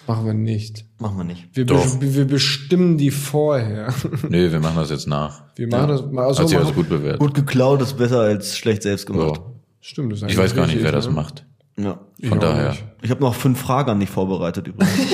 [0.07, 0.85] Machen wir nicht.
[0.99, 1.49] Machen wir nicht.
[1.53, 1.99] Wir, Doch.
[1.99, 3.93] be wir bestimmen die vorher.
[4.29, 5.43] Nö, wir machen das jetzt nach.
[5.55, 7.19] Wir machen das mal also Hat sich alles gut bewährt.
[7.19, 9.35] Gut geklaut ist besser als schlecht selbst gemacht.
[9.35, 9.55] So.
[9.81, 11.13] Stimmt, das ist Ich weiß gar nicht, wer das ne?
[11.13, 11.45] macht.
[11.79, 11.99] Ja.
[12.17, 12.75] Ich Von auch daher.
[13.03, 14.97] Ich habe noch fünf Fragen an dich vorbereitet übrigens.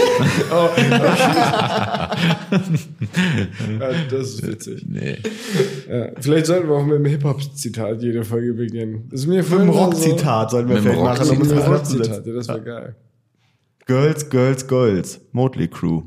[3.80, 4.86] Ja, das ist witzig.
[4.88, 5.18] Nee.
[5.90, 9.08] Ja, vielleicht sollten wir auch mit einem Hip-Hop-Zitat jede Folge beginnen.
[9.10, 12.26] Das ist mir Mit einem so- Rockzitat sollten wir Mit vielleicht machen, Mit einem Rockzitat,
[12.26, 12.96] ja, das wäre geil.
[13.86, 15.20] Girls, Girls, Girls.
[15.32, 16.04] Motley Crew.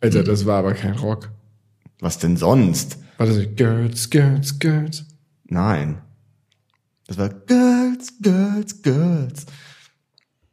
[0.00, 1.30] Alter, das war aber kein Rock.
[2.00, 2.98] Was denn sonst?
[3.16, 5.04] War das nicht Girls, Girls, Girls?
[5.44, 6.02] Nein.
[7.06, 9.46] Das war Girls, Girls, Girls.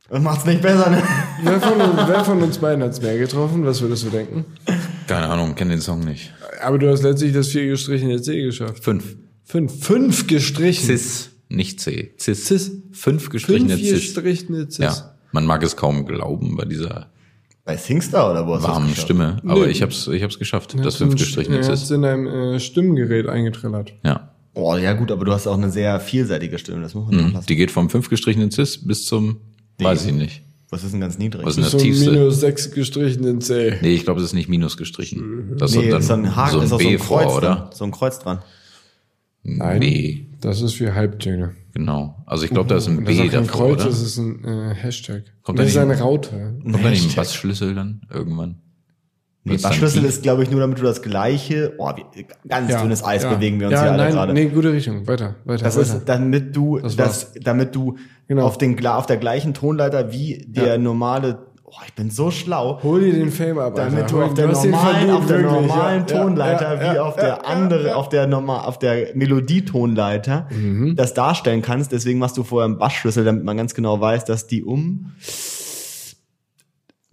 [0.09, 1.01] Das macht's nicht besser, ne?
[1.43, 3.65] Wer von, uns, wer von uns beiden hat's mehr getroffen?
[3.65, 4.45] Was würdest du denken?
[5.07, 6.33] Keine Ahnung, kenne den Song nicht.
[6.61, 8.83] Aber du hast letztlich das vier gestrichene C geschafft.
[8.83, 9.15] Fünf.
[9.45, 9.83] Fünf.
[9.85, 10.85] Fünf gestrichen.
[10.85, 12.13] Cis, nicht C.
[12.19, 12.45] Cis.
[12.45, 12.71] Cis.
[12.91, 13.91] Fünf gestrichene Fünf Cis.
[13.93, 14.79] gestrichene Cis.
[14.79, 15.10] Ja.
[15.31, 17.09] Man mag es kaum glauben bei dieser
[17.65, 18.95] Bei Singstar oder hast du das warmen?
[18.95, 19.37] Stimme.
[19.45, 19.71] Aber Nee.
[19.71, 20.75] ich hab's, ich hab's geschafft.
[20.83, 21.91] Das fünf gestrichene Er hat's Cis.
[21.91, 23.93] in einem äh, Stimmgerät eingetrillert.
[24.03, 24.31] Ja.
[24.53, 27.33] Oh, ja gut, aber du hast auch eine sehr vielseitige Stimme, das muss man Mhm.
[27.33, 27.45] lassen.
[27.47, 29.37] Die geht vom fünf gestrichenen Cis bis zum,
[29.79, 30.41] weiß ich nicht.
[30.69, 31.45] Was ist denn ganz niedrig?
[31.45, 32.11] Was ist denn das tiefste?
[32.11, 33.77] minus sechs gestrichenen C.
[33.81, 35.55] Nee, ich glaube, es ist nicht minus gestrichen.
[35.57, 37.23] Das nee, ist ist so ein Haken, so ein ist auch B so ein Kreuz
[37.31, 37.57] vor, dran.
[37.57, 37.69] oder?
[37.73, 38.39] So ein Kreuz dran.
[39.43, 39.79] Nein.
[39.79, 41.55] Nee, Das ist für Halbtöne.
[41.73, 42.23] Genau.
[42.25, 43.89] Also ich glaube, da ist ein Und das ist B auch kein davor, Kreuz, oder?
[43.89, 45.23] das ist ein äh, Hashtag.
[45.41, 46.59] Kommt das da ist eine Raute.
[46.63, 47.15] Kommt da nicht ein.
[47.15, 48.57] Bassschlüssel dann irgendwann?
[49.43, 53.23] Nee, Bassschlüssel ist, glaube ich, nur damit du das gleiche, oh, wie, ganz dünnes Eis
[53.23, 53.33] ja.
[53.33, 54.33] bewegen wir uns ja, hier alle nein, gerade.
[54.33, 55.07] Nee, gute Richtung.
[55.07, 55.97] Weiter, weiter, Das weiter.
[55.97, 57.97] ist, damit du, Das das damit du
[58.27, 58.45] Genau.
[58.45, 60.77] auf, den, auf der gleichen Tonleiter wie der Ja.
[60.77, 61.39] normale,
[61.73, 64.15] oh, ich bin so schlau, Hol dir den Fame ab, damit Alter.
[64.17, 66.17] du auf der normalen, auf der wirklich, normalen ja.
[66.21, 67.95] Tonleiter Ja, ja, wie ja, auf der ja, andere, ja.
[67.95, 70.95] auf der normal, auf der Melodietonleiter Mhm.
[70.95, 71.91] das darstellen kannst.
[71.91, 75.11] Deswegen machst du vorher einen Bassschlüssel, damit man ganz genau weiß, dass die um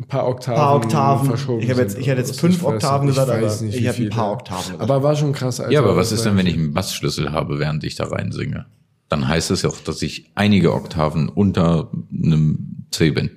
[0.00, 1.26] Ein paar Oktaven, Paar Oktaven.
[1.28, 3.82] verschoben Ich hab jetzt- sind ich hätte jetzt fünf Oktaven gesagt, weiß aber nicht, ich
[3.82, 4.82] wie hab ein paar Oktaven gesagt.
[4.82, 5.72] Aber war schon krass, Alter.
[5.72, 8.66] Ja, aber was ist denn, wenn ich einen Bassschlüssel habe, während ich da reinsinge?
[9.08, 13.30] Dann heißt es ja auch, dass ich einige Oktaven unter einem C bin.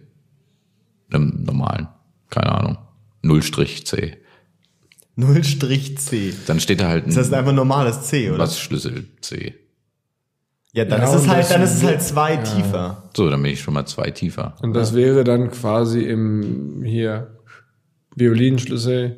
[1.12, 1.88] Einem normalen.
[2.30, 2.78] Keine Ahnung.
[3.22, 4.18] Nullstrich C.
[5.16, 6.34] Nullstrich C.
[6.48, 8.40] Dann steht da halt ein Das heißt einfach normales C, oder?
[8.40, 9.56] Bassschlüssel C.
[10.74, 13.10] Ja, dann Ja, ist es halt, dann ist es halt zwei tiefer.
[13.16, 14.56] So, dann bin ich schon mal zwei tiefer.
[14.62, 17.38] Und das wäre dann quasi im hier
[18.16, 19.18] Violinschlüssel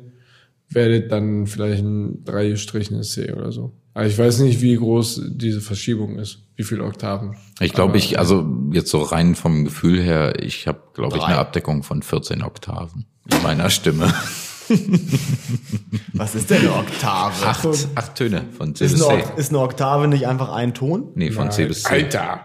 [0.68, 3.72] wäre dann vielleicht ein drei gestrichenes C oder so.
[3.92, 7.36] Aber ich weiß nicht, wie groß diese Verschiebung ist, wie viele Oktaven.
[7.60, 11.38] Ich glaube, ich, also jetzt so rein vom Gefühl her, ich habe, glaube ich, eine
[11.38, 14.12] Abdeckung von 14 Oktaven in meiner Stimme.
[16.12, 17.46] Was ist denn eine Oktave?
[17.46, 19.28] Acht, acht Töne von C ist, bis eine, C.
[19.28, 21.08] Ok- ist eine Oktave nicht einfach ein Ton?
[21.14, 21.88] Nee, von C bis C.
[21.92, 22.40] Alter!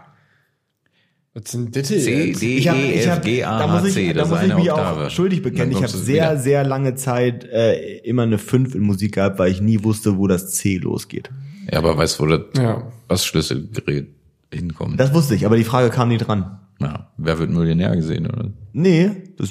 [1.33, 2.33] Was sind das C?
[2.33, 4.07] D, Ich hab, E, ich F, hab, G, da A, muss H, C.
[4.07, 5.05] da Das ist muss ich eine mich Oktave.
[5.07, 5.71] auch schuldig bekennen.
[5.71, 6.37] Ich habe sehr, wieder.
[6.39, 10.27] sehr lange Zeit äh, immer eine 5 in Musik gehabt, weil ich nie wusste, wo
[10.27, 11.29] das C losgeht.
[11.71, 12.83] Ja, aber weißt du, wo das Ja.
[13.07, 14.07] Bassschlüsselgerät
[14.53, 14.99] hinkommt?
[14.99, 16.59] Das wusste ich, aber die Frage kam nie dran.
[16.81, 18.45] ja, wer wird Millionär gesehen, oder?
[18.73, 19.49] Nee, das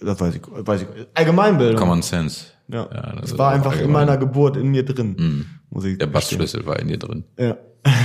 [0.00, 0.88] Das weiß ich, weiß ich.
[1.14, 1.76] Allgemeinbildung.
[1.76, 2.46] Common Sense.
[2.68, 2.84] Ja.
[2.84, 4.06] das das ist war einfach in allgemein.
[4.06, 5.46] meiner Geburt in mir drin.
[5.70, 6.06] Muss ich Der.
[6.06, 7.24] Bassschlüssel war in dir drin.
[7.38, 7.56] Ja.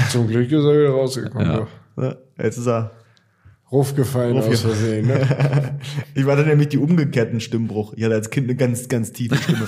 [0.09, 1.47] Zum Glück ist er wieder rausgekommen.
[1.47, 1.67] Ja.
[1.97, 2.03] Ja.
[2.03, 2.91] Ja, Jetzt ist er.
[3.73, 5.07] Ruf gefallen aus Versehen.
[5.07, 5.79] Ne?
[6.15, 7.93] Ich war dann nämlich die umgekehrten Stimmbruch.
[7.97, 9.67] Ich hatte als Kind eine ganz, ganz tiefe Stimme.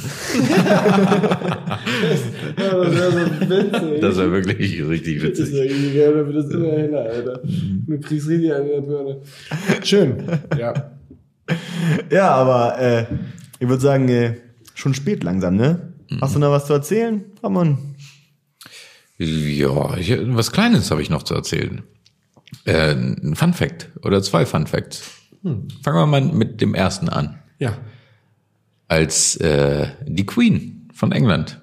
[2.58, 3.18] ja, das wäre so
[3.49, 4.01] witzig.
[4.01, 5.56] Das war wirklich richtig Das ist witzig.
[5.56, 7.41] ja irgendwie geil, dann wird das immer heller, Alter.
[7.88, 9.22] Du kriegst richtig eine in der Birne.
[9.84, 10.24] Schön.
[10.58, 10.91] Ja.
[12.12, 13.06] ja, aber äh,
[13.60, 14.36] ich würde sagen, äh,
[14.76, 15.93] schon spät langsam, ne?
[16.22, 17.80] Hast du noch was zu erzählen, Ramon?
[19.18, 21.82] Ja, ich, was Kleines habe ich noch zu erzählen.
[22.66, 25.03] Äh, ein Fun Fact oder zwei Fun Facts.
[25.43, 27.39] Fangen wir mal mit dem ersten an.
[27.60, 27.78] Ja.
[28.88, 31.62] Als äh, die Queen von England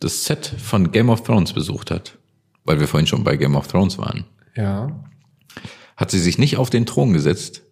[0.00, 2.18] das Set von Game of Thrones besucht hat,
[2.64, 4.24] weil wir vorhin schon bei Game of Thrones waren,
[4.56, 5.04] Ja.
[5.96, 7.62] hat sie sich nicht auf den Thron gesetzt,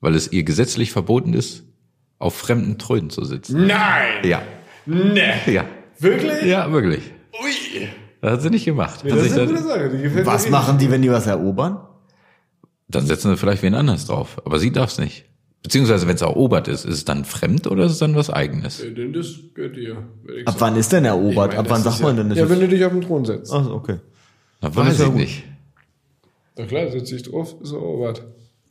[0.00, 1.64] weil es ihr gesetzlich verboten ist,
[2.18, 3.66] auf fremden Thronen zu sitzen.
[3.66, 4.24] Nein!
[4.24, 4.42] Ja,
[4.86, 5.32] Nee!
[5.52, 5.64] ja,
[5.98, 6.42] Wirklich?
[6.44, 7.02] ja, wirklich.
[7.42, 7.88] Ui!
[8.20, 9.00] Das hat sie nicht gemacht.
[9.02, 9.90] Nee, das ist eine gute Sache.
[9.90, 11.80] Die gefällt Was mir machen die, wenn die was erobern?
[12.88, 14.40] Dann setzen sie vielleicht wen anders drauf.
[14.44, 15.26] Aber sie darf's nicht.
[15.62, 18.78] Beziehungsweise, wenn es erobert ist, ist es dann fremd oder ist es dann was eigenes?
[18.78, 19.96] Denn das gehört dir.
[19.96, 20.56] Ab sagen.
[20.58, 21.52] wann ist denn erobert?
[21.52, 22.28] Ich meine, Ab wann sagt ist man denn?
[22.30, 23.52] das Ja, wenn du dich auf den Thron setzt.
[23.52, 23.98] Ach, okay.
[24.62, 25.44] Na, ist weiß ich nicht.
[26.56, 28.22] Na klar, setzt dich drauf, ist erobert.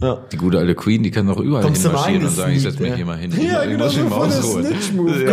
[0.02, 0.24] Ja.
[0.32, 2.66] Die gute alte Queen, die kann doch überall Kommst du hinmarschieren mal und sagen, ich
[2.66, 2.95] eingesneakt, setz mich ja.
[2.95, 3.34] hier mal hin.
[3.38, 4.72] Ja, genau so voll der.
[4.72, 5.12] Snitch-Move.
[5.12, 5.26] An?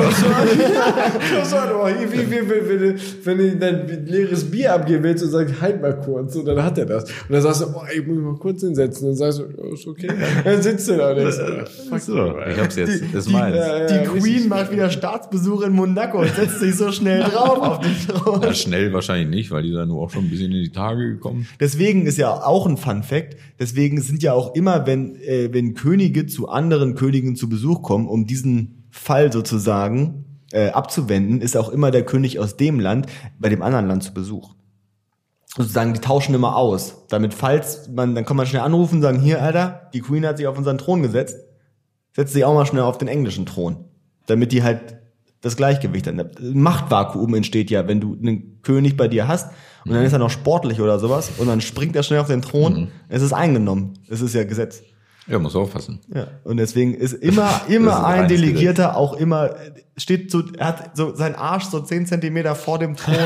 [1.37, 5.05] Kommst du an, oh, wie, wie, wie, wenn, du, wenn du dein leeres Bier abgeben
[5.05, 7.05] willst und sagst, halt mal kurz, und dann hat er das.
[7.05, 9.05] Und dann sagst du, oh, ich muss mich mal kurz hinsetzen.
[9.09, 10.09] Und dann sagst du, ja, ist okay.
[10.43, 13.03] Dann sitzt du da und denkst, ah, fuck So, ich hab's jetzt.
[13.03, 13.57] Die- das ist die- meins.
[13.57, 17.23] Ja, ja, Die richtig Queen macht wieder Staatsbesuch in Monaco und setzt sich so schnell
[17.31, 18.41] drauf auf den Thron.
[18.43, 21.07] Na, schnell wahrscheinlich nicht, weil die da nur auch schon ein bisschen in die Tage
[21.12, 21.47] gekommen.
[21.61, 23.37] Deswegen ist ja auch ein Fun Fact.
[23.61, 28.09] Deswegen sind ja auch immer, wenn, äh, wenn Könige zu anderen Königen zu Besuch kommen,
[28.09, 33.07] um diesen Fall sozusagen äh, abzuwenden, ist auch immer der König aus dem Land
[33.39, 34.55] bei dem anderen Land zu Besuch.
[35.57, 37.07] Sozusagen, die tauschen immer aus.
[37.09, 40.39] Damit, falls man, dann kann man schnell anrufen und sagen, hier, Alter, die Queen hat
[40.39, 41.39] sich auf unseren Thron gesetzt,
[42.15, 43.85] setzt sich auch mal schnell auf den englischen Thron.
[44.27, 44.99] Damit die halt
[45.41, 46.09] das Gleichgewicht.
[46.09, 49.51] Ein Machtvakuum entsteht ja, wenn du einen König bei dir hast
[49.87, 52.43] und dann ist er noch sportlich oder sowas und dann springt er schnell auf den
[52.43, 53.95] Thron, es ist eingenommen.
[54.09, 54.82] Es ist ja Gesetz.
[55.28, 55.99] Ja, muss aufpassen.
[56.14, 56.28] Ja.
[56.45, 59.57] Und deswegen ist immer, Das ist immer ein Delegierter auch immer,
[59.97, 63.16] steht so, er hat so seinen Arsch so 10 Zentimeter vor dem Thron.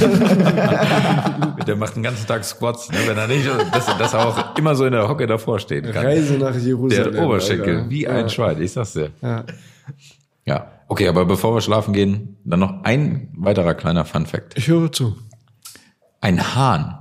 [0.00, 0.06] du?
[1.66, 4.76] Der macht den ganzen Tag Squats, ne, wenn er nicht, dass, dass er auch immer
[4.76, 6.06] so in der Hocke davor stehen kann.
[6.06, 7.12] Reise nach Jerusalem.
[7.12, 7.90] Der Oberschenkel, Alter.
[7.90, 8.10] wie ja.
[8.10, 9.10] ein Schwein, ich sag's dir.
[9.20, 9.44] Ja.
[10.44, 10.70] Ja.
[10.86, 14.56] Okay, aber bevor wir schlafen gehen, dann noch ein weiterer kleiner Fun Fact.
[14.58, 15.16] Ich höre zu.
[16.22, 16.98] Ein Hahn,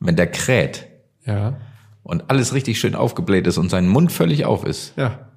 [0.00, 0.88] wenn der kräht
[1.24, 1.56] Ja.
[2.02, 5.30] und alles richtig schön aufgebläht ist und sein Mund völlig auf ist, Ja.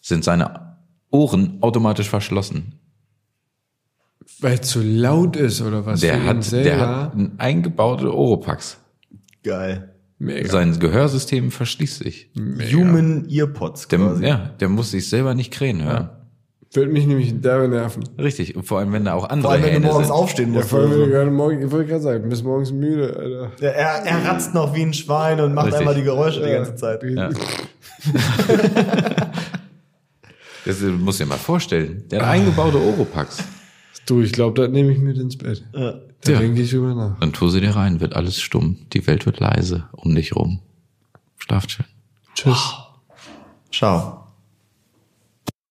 [0.00, 0.76] sind seine
[1.10, 2.80] Ohren automatisch verschlossen.
[4.40, 6.00] Weil es zu laut ist, oder was?
[6.00, 8.78] Der hat, der hat einen eingebauten Oropax.
[9.44, 9.94] Geil.
[10.18, 10.48] Mega.
[10.48, 12.30] Sein Gehörsystem verschließt sich.
[12.36, 14.24] Human Earpods Der, quasi.
[14.26, 16.10] ja, der muss sich selber nicht krähen hören.
[16.74, 18.02] Würde mich nämlich derbe nerven.
[18.18, 18.56] Richtig.
[18.56, 20.16] Und vor allem, wenn da auch andere Vor allem, wenn du Hähne morgens sind.
[20.16, 20.70] aufstehen Ja, musst.
[20.70, 23.50] vor allem, wenn du gerade morgen, ich wollte gerade sagen, bis morgens müde, Alter.
[23.60, 25.80] Ja, er, er ratzt noch wie ein Schwein und macht Richtig.
[25.80, 26.56] einmal die Geräusche die Ja.
[26.56, 27.02] ganze Zeit.
[27.02, 27.28] Ja.
[30.64, 32.04] Das muss dir mal vorstellen.
[32.10, 33.42] Der hat eingebaute Oropax.
[34.06, 35.64] Du, ich glaube, das nehme ich mit ins Bett.
[35.74, 35.94] Ja.
[36.24, 36.38] Da Ja.
[36.38, 37.18] denke ich drüber nach.
[37.18, 38.76] Dann tu sie dir rein, wird alles stumm.
[38.92, 40.60] Die Welt wird leise um dich rum.
[41.38, 41.86] Schlaft schön.
[42.36, 42.74] Tschüss.
[43.72, 44.21] Ciao.